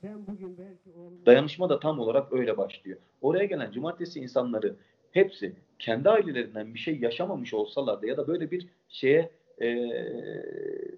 ben 0.03 0.27
bugün 0.27 0.59
belki 0.59 0.99
oğlum... 0.99 1.27
Dayanışma 1.27 1.69
da 1.69 1.81
tam 1.81 2.01
olarak 2.01 2.33
öyle 2.33 2.57
başlıyor. 2.57 2.99
Oraya 3.21 3.45
gelen 3.45 3.73
cumartesi 3.73 4.21
insanları 4.21 4.77
hepsi 5.13 5.53
kendi 5.79 6.11
ailelerinden 6.11 6.75
bir 6.75 6.79
şey 6.79 6.99
yaşamamış 6.99 7.55
olsalardı 7.55 8.07
ya 8.07 8.17
da 8.17 8.27
böyle 8.29 8.51
bir 8.51 8.67
şeye 8.89 9.31
eee, 9.61 10.97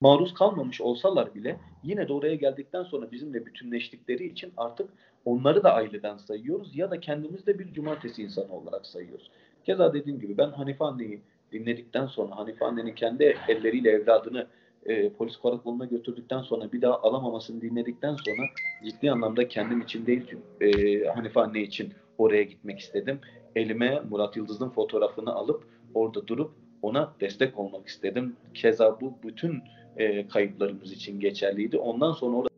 maruz 0.00 0.34
kalmamış 0.34 0.80
olsalar 0.80 1.34
bile 1.34 1.58
yine 1.84 2.08
de 2.08 2.12
oraya 2.12 2.34
geldikten 2.34 2.82
sonra 2.82 3.12
bizimle 3.12 3.46
bütünleştikleri 3.46 4.26
için 4.26 4.52
artık 4.56 4.90
onları 5.24 5.64
da 5.64 5.74
aileden 5.74 6.16
sayıyoruz 6.16 6.76
ya 6.76 6.90
da 6.90 7.00
kendimiz 7.00 7.46
de 7.46 7.58
bir 7.58 7.72
cumartesi 7.72 8.22
insanı 8.22 8.52
olarak 8.52 8.86
sayıyoruz. 8.86 9.30
Keza 9.64 9.94
dediğim 9.94 10.20
gibi 10.20 10.38
ben 10.38 10.50
Hanife 10.50 10.84
anneyi 10.84 11.20
dinledikten 11.52 12.06
sonra 12.06 12.36
Hanife 12.36 12.64
annenin 12.64 12.94
kendi 12.94 13.36
elleriyle 13.48 13.90
evladını 13.90 14.46
e, 14.86 15.08
polis 15.10 15.36
karakoluna 15.36 15.84
götürdükten 15.84 16.42
sonra 16.42 16.72
bir 16.72 16.82
daha 16.82 17.02
alamamasını 17.02 17.60
dinledikten 17.60 18.14
sonra 18.14 18.42
ciddi 18.84 19.10
anlamda 19.10 19.48
kendim 19.48 19.80
için 19.80 20.06
değil 20.06 20.34
e, 20.60 21.04
Hanife 21.04 21.40
anne 21.40 21.62
için 21.62 21.92
oraya 22.18 22.42
gitmek 22.42 22.78
istedim. 22.78 23.20
Elime 23.56 24.00
Murat 24.10 24.36
Yıldız'ın 24.36 24.68
fotoğrafını 24.68 25.34
alıp 25.34 25.64
orada 25.94 26.26
durup 26.26 26.52
ona 26.82 27.12
destek 27.20 27.58
olmak 27.58 27.86
istedim. 27.86 28.36
Keza 28.54 29.00
bu 29.00 29.18
bütün 29.22 29.62
e, 29.96 30.28
kayıplarımız 30.28 30.92
için 30.92 31.20
geçerliydi. 31.20 31.78
Ondan 31.78 32.12
sonra 32.12 32.36
orada 32.36 32.48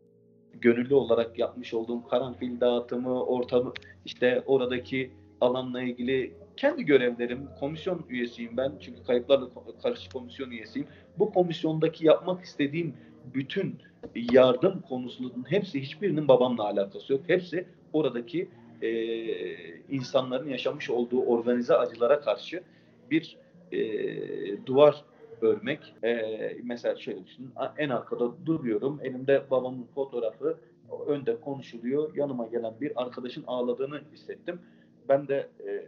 gönüllü 0.61 0.93
olarak 0.93 1.39
yapmış 1.39 1.73
olduğum 1.73 2.07
karanfil 2.07 2.59
dağıtımı, 2.59 3.23
ortamı, 3.25 3.73
işte 4.05 4.43
oradaki 4.45 5.11
alanla 5.41 5.81
ilgili 5.81 6.33
kendi 6.57 6.85
görevlerim, 6.85 7.47
komisyon 7.59 8.05
üyesiyim 8.09 8.57
ben. 8.57 8.71
Çünkü 8.81 9.03
kayıplarla 9.03 9.47
karşı 9.83 10.09
komisyon 10.09 10.51
üyesiyim. 10.51 10.87
Bu 11.19 11.33
komisyondaki 11.33 12.05
yapmak 12.05 12.43
istediğim 12.43 12.93
bütün 13.33 13.75
yardım 14.31 14.81
konusunun 14.81 15.45
hepsi 15.47 15.81
hiçbirinin 15.81 16.27
babamla 16.27 16.63
alakası 16.63 17.13
yok. 17.13 17.21
Hepsi 17.27 17.67
oradaki 17.93 18.49
e, 18.81 18.89
insanların 19.89 20.49
yaşamış 20.49 20.89
olduğu 20.89 21.21
organize 21.21 21.75
acılara 21.75 22.21
karşı 22.21 22.63
bir 23.11 23.37
e, 23.71 23.79
duvar 24.65 25.03
örmek. 25.41 25.95
E, 26.03 26.57
mesela 26.63 26.95
şöyle 26.95 27.25
düşünün. 27.25 27.51
En 27.77 27.89
arkada 27.89 28.45
duruyorum. 28.45 28.99
Elimde 29.03 29.43
babamın 29.51 29.87
fotoğrafı. 29.95 30.57
Önde 31.07 31.39
konuşuluyor. 31.41 32.15
Yanıma 32.15 32.47
gelen 32.47 32.73
bir 32.81 33.01
arkadaşın 33.01 33.43
ağladığını 33.47 34.01
hissettim. 34.13 34.59
Ben 35.09 35.27
de 35.27 35.49
e, 35.67 35.85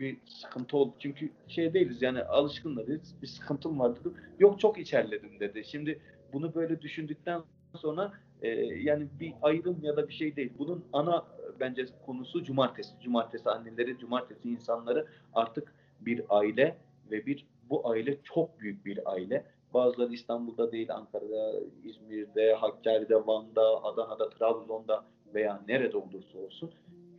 bir 0.00 0.16
sıkıntı 0.26 0.76
oldu. 0.76 0.94
Çünkü 0.98 1.30
şey 1.48 1.74
değiliz 1.74 2.02
yani 2.02 2.22
alışkınlarız. 2.22 3.14
Bir 3.22 3.26
sıkıntım 3.26 3.78
vardı. 3.78 3.98
Yok 4.38 4.60
çok 4.60 4.78
içerledim 4.78 5.40
dedi. 5.40 5.64
Şimdi 5.64 6.00
bunu 6.32 6.54
böyle 6.54 6.80
düşündükten 6.80 7.42
sonra 7.76 8.12
e, 8.42 8.48
yani 8.58 9.06
bir 9.20 9.32
ayrım 9.42 9.78
ya 9.82 9.96
da 9.96 10.08
bir 10.08 10.12
şey 10.12 10.36
değil. 10.36 10.52
Bunun 10.58 10.84
ana 10.92 11.26
bence 11.60 11.86
konusu 12.06 12.44
cumartesi. 12.44 12.90
Cumartesi 13.00 13.50
anneleri, 13.50 13.98
cumartesi 13.98 14.50
insanları 14.50 15.06
artık 15.34 15.74
bir 16.00 16.22
aile 16.28 16.76
ve 17.10 17.26
bir 17.26 17.46
bu 17.70 17.90
aile 17.90 18.18
çok 18.22 18.60
büyük 18.60 18.86
bir 18.86 19.12
aile. 19.12 19.44
Bazıları 19.74 20.12
İstanbul'da 20.12 20.72
değil, 20.72 20.94
Ankara'da, 20.94 21.52
İzmir'de, 21.84 22.54
Hakkari'de, 22.54 23.26
Van'da, 23.26 23.84
Adana'da, 23.84 24.30
Trabzon'da 24.30 25.04
veya 25.34 25.62
nerede 25.68 25.96
olursa 25.96 26.38
olsun 26.38 26.70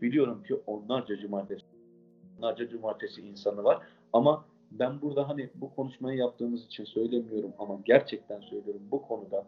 biliyorum 0.01 0.43
ki 0.43 0.55
onlarca 0.67 1.17
cumartesi 1.17 1.65
onlarca 2.39 2.69
cumartesi 2.69 3.21
insanı 3.21 3.63
var. 3.63 3.83
Ama 4.13 4.45
ben 4.71 5.01
burada 5.01 5.29
hani 5.29 5.49
bu 5.55 5.75
konuşmayı 5.75 6.17
yaptığımız 6.17 6.65
için 6.65 6.85
söylemiyorum 6.85 7.53
ama 7.59 7.79
gerçekten 7.85 8.39
söylüyorum 8.39 8.81
bu 8.91 9.01
konuda 9.01 9.45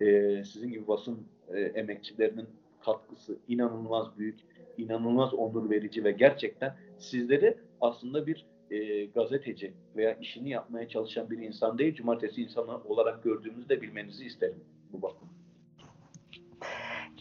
e, 0.00 0.44
sizin 0.44 0.70
gibi 0.70 0.88
basın 0.88 1.26
e, 1.48 1.60
emekçilerinin 1.60 2.46
katkısı 2.84 3.38
inanılmaz 3.48 4.18
büyük, 4.18 4.38
inanılmaz 4.78 5.34
onur 5.34 5.70
verici 5.70 6.04
ve 6.04 6.12
gerçekten 6.12 6.76
sizleri 6.98 7.58
aslında 7.80 8.26
bir 8.26 8.46
e, 8.70 9.04
gazeteci 9.04 9.74
veya 9.96 10.14
işini 10.14 10.48
yapmaya 10.48 10.88
çalışan 10.88 11.30
bir 11.30 11.38
insan 11.38 11.78
değil, 11.78 11.94
cumartesi 11.94 12.42
insanı 12.42 12.84
olarak 12.84 13.22
gördüğümüzü 13.22 13.68
de 13.68 13.82
bilmenizi 13.82 14.26
isterim 14.26 14.64
bu 14.92 15.02
bakımdan. 15.02 15.36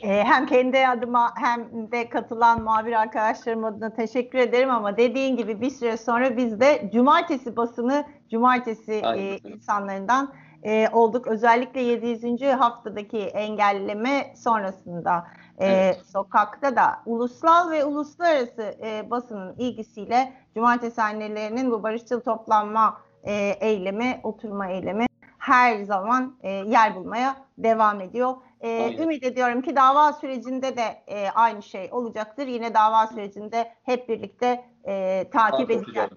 Ee, 0.01 0.23
hem 0.23 0.45
kendi 0.45 0.87
adıma 0.87 1.33
hem 1.37 1.91
de 1.91 2.09
katılan 2.09 2.63
muhabir 2.63 2.93
arkadaşlarım 2.93 3.63
adına 3.63 3.93
teşekkür 3.93 4.39
ederim 4.39 4.69
ama 4.69 4.97
dediğin 4.97 5.37
gibi 5.37 5.61
bir 5.61 5.69
süre 5.69 5.97
sonra 5.97 6.37
biz 6.37 6.59
de 6.59 6.89
cumartesi 6.93 7.57
basını, 7.57 8.05
cumartesi 8.31 9.01
Aynen 9.03 9.23
e, 9.23 9.31
öyle. 9.31 9.55
insanlarından 9.55 10.33
e, 10.63 10.89
olduk. 10.91 11.27
Özellikle 11.27 11.81
700. 11.81 12.41
haftadaki 12.41 13.17
engelleme 13.17 14.33
sonrasında 14.35 15.27
e, 15.59 15.65
Evet. 15.65 16.05
sokakta 16.05 16.75
da 16.75 17.01
ulusal 17.05 17.71
ve 17.71 17.85
uluslararası 17.85 18.61
e, 18.61 19.09
basının 19.09 19.55
ilgisiyle 19.57 20.33
cumartesi 20.55 21.01
annelerinin 21.01 21.71
bu 21.71 21.83
barışçıl 21.83 22.19
toplanma 22.19 23.01
e, 23.23 23.33
eylemi, 23.59 24.19
oturma 24.23 24.67
eylemi 24.67 25.05
her 25.37 25.83
zaman 25.83 26.37
e, 26.43 26.49
yer 26.51 26.95
bulmaya 26.95 27.35
devam 27.57 28.01
ediyor. 28.01 28.33
E, 28.61 28.83
Aynen. 28.83 29.03
ümit 29.03 29.23
ediyorum 29.23 29.61
ki 29.61 29.75
dava 29.75 30.13
sürecinde 30.13 30.77
de 30.77 31.03
e, 31.07 31.29
aynı 31.29 31.63
şey 31.63 31.89
olacaktır. 31.91 32.47
Yine 32.47 32.73
dava 32.73 33.07
sürecinde 33.07 33.71
hep 33.83 34.09
birlikte 34.09 34.65
e, 34.87 35.23
takip 35.33 35.71
edeceğiz. 35.71 36.09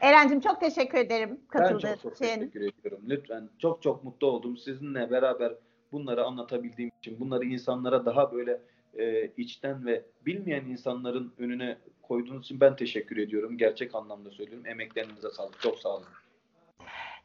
Eren'cim 0.00 0.40
çok 0.40 0.60
teşekkür 0.60 0.98
ederim 0.98 1.40
Ben 1.54 1.60
katıldığın 1.60 1.94
çok 1.94 2.02
çok 2.02 2.12
için. 2.14 2.24
teşekkür 2.24 2.60
ediyorum. 2.60 3.04
Lütfen 3.08 3.48
çok 3.58 3.82
çok 3.82 4.04
mutlu 4.04 4.26
oldum. 4.26 4.56
Sizinle 4.56 5.10
beraber 5.10 5.52
bunları 5.94 6.24
anlatabildiğim 6.24 6.90
için, 6.98 7.20
bunları 7.20 7.44
insanlara 7.44 8.06
daha 8.06 8.32
böyle 8.32 8.60
e, 8.98 9.26
içten 9.36 9.86
ve 9.86 10.02
bilmeyen 10.26 10.64
insanların 10.64 11.34
önüne 11.38 11.78
koyduğunuz 12.02 12.44
için 12.44 12.60
ben 12.60 12.76
teşekkür 12.76 13.16
ediyorum. 13.16 13.58
Gerçek 13.58 13.94
anlamda 13.94 14.30
söylüyorum. 14.30 14.66
Emeklerinize 14.66 15.30
sağlık. 15.30 15.60
Çok 15.60 15.78
sağ 15.78 15.88
olun. 15.88 16.04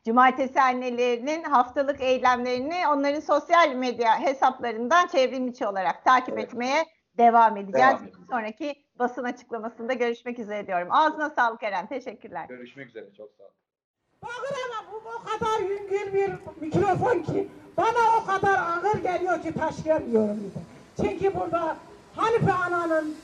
Cumartesi 0.05 0.61
annelerinin 0.61 1.43
haftalık 1.43 2.01
eylemlerini 2.01 2.87
onların 2.87 3.19
sosyal 3.19 3.75
medya 3.75 4.19
hesaplarından 4.19 5.07
çevrim 5.07 5.47
içi 5.47 5.67
olarak 5.67 6.05
takip 6.05 6.33
Evet. 6.33 6.43
etmeye 6.43 6.85
devam 7.17 7.57
edeceğiz. 7.57 7.87
Devam 7.87 8.03
edeceğiz. 8.03 8.27
Sonraki 8.29 8.75
basın 8.99 9.23
açıklamasında 9.23 9.93
görüşmek 9.93 10.39
üzere 10.39 10.67
diyorum. 10.67 10.87
Ağzına 10.91 11.29
sağlık 11.29 11.63
Eren. 11.63 11.87
Teşekkürler. 11.87 12.45
Görüşmek 12.49 12.87
üzere. 12.87 13.13
Çok 13.17 13.33
sağ 13.33 13.43
olun. 13.43 13.53
Bağıramam. 14.23 14.85
Bu 14.93 14.97
o 15.09 15.23
kadar 15.23 15.59
yüngül 15.59 16.13
bir 16.13 16.31
mikrofon 16.61 17.19
ki 17.19 17.47
bana 17.77 18.17
o 18.21 18.25
kadar 18.25 18.55
ağır 18.55 18.97
geliyor 19.03 19.41
ki 19.41 19.53
taşıyamıyorum 19.53 20.37
bile. 20.37 20.61
Çünkü 21.01 21.35
burada 21.39 21.75
Hanife 22.15 22.53
Ana'nın 22.53 23.15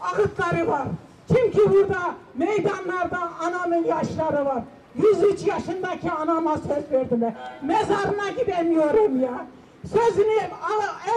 ağıtları 0.00 0.68
var. 0.68 0.86
Çünkü 1.28 1.70
burada 1.70 2.14
meydanlarda 2.34 3.18
anamın 3.40 3.84
yaşları 3.84 4.44
var. 4.44 4.62
103 4.94 5.46
yaşındaki 5.46 6.10
anama 6.10 6.58
söz 6.58 6.92
verdiler. 6.92 7.32
Mezarına 7.62 8.30
gidemiyorum 8.30 9.20
ya. 9.20 9.46
Sözünü 9.92 10.40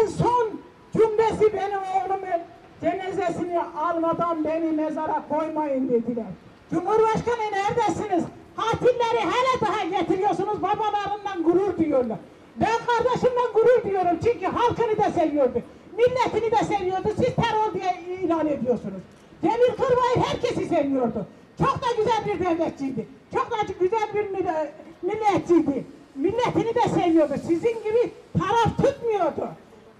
en 0.01 0.07
son 0.07 0.51
cümlesi 0.93 1.53
benim 1.53 1.79
oğlumun 1.79 2.41
cenazesini 2.81 3.59
almadan 3.61 4.43
beni 4.45 4.71
mezara 4.71 5.23
koymayın 5.29 5.89
dediler. 5.89 6.25
Cumhurbaşkanı 6.71 7.51
neredesiniz? 7.51 8.23
Katilleri 8.57 9.19
hele 9.19 9.61
daha 9.61 9.83
getiriyorsunuz 9.99 10.61
babalarından 10.61 11.43
gurur 11.43 11.77
duyuyorlar. 11.77 12.17
Ben 12.55 12.75
kardeşimden 12.87 13.53
gurur 13.53 13.83
duyuyorum 13.83 14.19
çünkü 14.23 14.45
halkını 14.45 14.97
da 14.97 15.11
seviyordu. 15.11 15.61
Milletini 15.97 16.51
de 16.51 16.75
seviyordu. 16.75 17.07
Siz 17.15 17.35
terör 17.35 17.73
diye 17.73 18.17
ilan 18.23 18.47
ediyorsunuz. 18.47 19.01
Demir 19.43 19.71
Kırbayır 19.77 20.27
herkesi 20.29 20.65
seviyordu. 20.65 21.25
Çok 21.57 21.81
da 21.81 21.87
güzel 21.97 22.25
bir 22.25 22.45
devletçiydi. 22.45 23.07
Çok 23.33 23.51
da 23.51 23.55
güzel 23.79 24.07
bir 24.13 24.25
mille- 24.29 24.71
milletçiydi. 25.01 25.85
Milletini 26.15 26.75
de 26.75 26.89
seviyordu. 27.01 27.33
Sizin 27.47 27.83
gibi 27.83 28.11
taraf 28.39 28.77
tutmuyordu. 28.77 29.47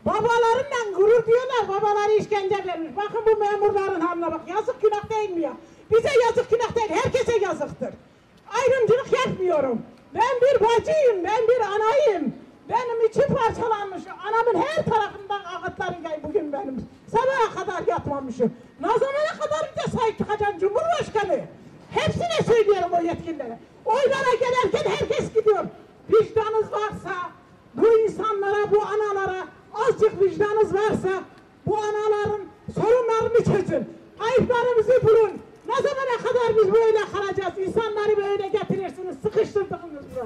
Babalarından 0.06 0.94
gurur 0.96 1.26
diyorlar. 1.26 1.68
Babaları 1.68 2.12
işkence 2.12 2.56
vermiş. 2.68 2.90
Bakın 2.98 3.22
bu 3.26 3.40
memurların 3.40 4.02
haline 4.02 4.26
bak. 4.32 4.42
Yazık 4.48 4.82
günah 4.82 5.10
değil 5.10 5.30
mi 5.30 5.42
ya? 5.42 5.54
Bize 5.92 6.10
yazık 6.26 6.50
günah 6.50 6.76
değil. 6.76 6.90
Herkese 7.04 7.38
yazıktır. 7.38 7.90
Ayrımcılık 8.54 9.26
yapmıyorum. 9.26 9.82
Ben 10.14 10.42
bir 10.42 10.60
bacıyım. 10.60 11.24
Ben 11.24 11.48
bir 11.48 11.60
anayım. 11.62 12.34
Benim 12.70 13.06
içim 13.06 13.36
parçalanmış. 13.36 14.04
Anamın 14.28 14.66
her 14.68 14.86
tarafından 14.86 15.42
ağıtları 15.44 15.96
gel 16.04 16.20
bugün 16.24 16.54
benim. 16.54 16.88
Sabaha 17.12 17.66
kadar 17.66 17.88
yatmamışım. 17.88 18.54
Ne 18.82 18.88
zamana 18.88 19.34
kadar 19.40 19.72
bize 19.76 19.98
sahip 19.98 20.18
çıkacaksın 20.18 20.60
Cumhurbaşkanı? 20.60 21.40
Hepsine 21.92 22.56
söylüyorum 22.56 22.92
o 23.00 23.02
yetkililere. 23.02 23.60
Oylara 23.86 24.34
gelerken 24.40 24.92
herkes 24.92 25.34
gidiyor. 25.34 25.66
Vicdanınız 26.10 26.72
varsa 26.72 27.14
bu 27.74 27.98
insanlara, 27.98 28.72
bu 28.72 28.82
analara 28.82 29.48
azıcık 29.74 30.22
vicdanınız 30.22 30.74
varsa 30.74 31.10
bu 31.66 31.78
anaların 31.78 32.42
sorunlarını 32.76 33.38
çözün. 33.44 33.90
Ayıplarımızı 34.20 35.02
bulun. 35.08 35.32
Ne 35.68 35.76
zamana 35.76 36.18
kadar 36.24 36.56
biz 36.58 36.74
böyle 36.74 37.00
kalacağız? 37.12 37.68
İnsanları 37.68 38.18
böyle 38.18 38.48
getirirsiniz, 38.48 39.18
sıkıştırdığınızda. 39.22 40.26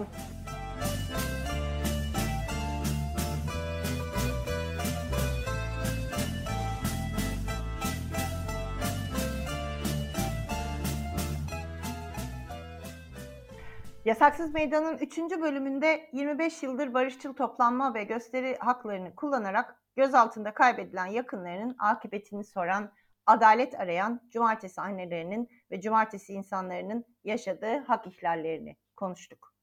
Yasaksız 14.06 14.54
Meydan'ın 14.54 14.98
3. 14.98 15.18
bölümünde 15.18 16.10
25 16.14 16.64
yıldır 16.64 16.94
barışçıl 16.94 17.34
toplanma 17.34 17.94
ve 17.94 18.04
gösteri 18.04 18.58
haklarını 18.60 19.16
kullanarak 19.16 19.76
gözaltında 19.96 20.54
kaybedilen 20.54 21.06
yakınlarının 21.06 21.76
akıbetini 21.80 22.44
soran, 22.44 22.92
adalet 23.26 23.80
arayan 23.80 24.22
cumartesi 24.30 24.82
annelerinin 24.82 25.50
ve 25.72 25.82
cumartesi 25.82 26.34
insanların 26.34 27.06
yaşadığı 27.24 27.78
hak 27.78 28.08
ihlallerini 28.08 28.78
konuştuk. 28.96 29.54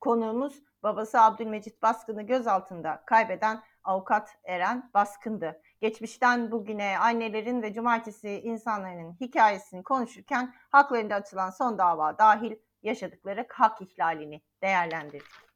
Konuğumuz 0.00 0.62
babası 0.82 1.20
Abdülmecit 1.20 1.82
Baskın'ı 1.82 2.22
gözaltında 2.22 3.02
kaybeden 3.06 3.62
avukat 3.84 4.38
Eren 4.44 4.90
Baskın'dı. 4.94 5.62
Geçmişten 5.80 6.50
bugüne 6.50 6.98
annelerin 6.98 7.62
ve 7.62 7.72
cumartesi 7.72 8.30
insanların 8.40 9.16
hikayesini 9.20 9.82
konuşurken 9.82 10.54
haklarında 10.70 11.14
açılan 11.14 11.50
son 11.50 11.78
dava 11.78 12.18
dahil 12.18 12.56
yaşadıkları 12.82 13.46
hak 13.48 13.82
ihlalini 13.82 14.42
değerlendirdik. 14.62 15.49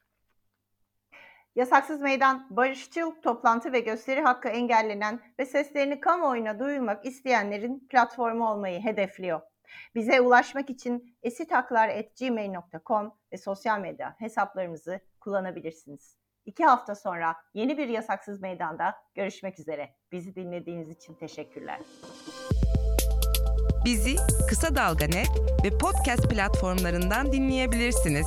Yasaksız 1.54 2.00
Meydan, 2.00 2.46
barışçıl 2.50 3.10
toplantı 3.22 3.72
ve 3.72 3.80
gösteri 3.80 4.20
hakkı 4.20 4.48
engellenen 4.48 5.20
ve 5.38 5.46
seslerini 5.46 6.00
kamuoyuna 6.00 6.58
duyurmak 6.58 7.06
isteyenlerin 7.06 7.86
platformu 7.90 8.50
olmayı 8.50 8.80
hedefliyor. 8.80 9.40
Bize 9.94 10.20
ulaşmak 10.20 10.70
için 10.70 11.16
esitaklar.gmail.com 11.22 13.12
ve 13.32 13.36
sosyal 13.36 13.80
medya 13.80 14.14
hesaplarımızı 14.18 15.00
kullanabilirsiniz. 15.20 16.16
İki 16.44 16.64
hafta 16.64 16.94
sonra 16.94 17.36
yeni 17.54 17.78
bir 17.78 17.88
Yasaksız 17.88 18.40
Meydan'da 18.40 18.94
görüşmek 19.14 19.58
üzere. 19.58 19.94
Bizi 20.12 20.34
dinlediğiniz 20.34 20.90
için 20.90 21.14
teşekkürler. 21.14 21.80
Bizi 23.84 24.16
Kısa 24.48 24.74
Dalga 24.74 25.06
Net 25.06 25.30
ve 25.64 25.78
podcast 25.78 26.30
platformlarından 26.30 27.32
dinleyebilirsiniz. 27.32 28.26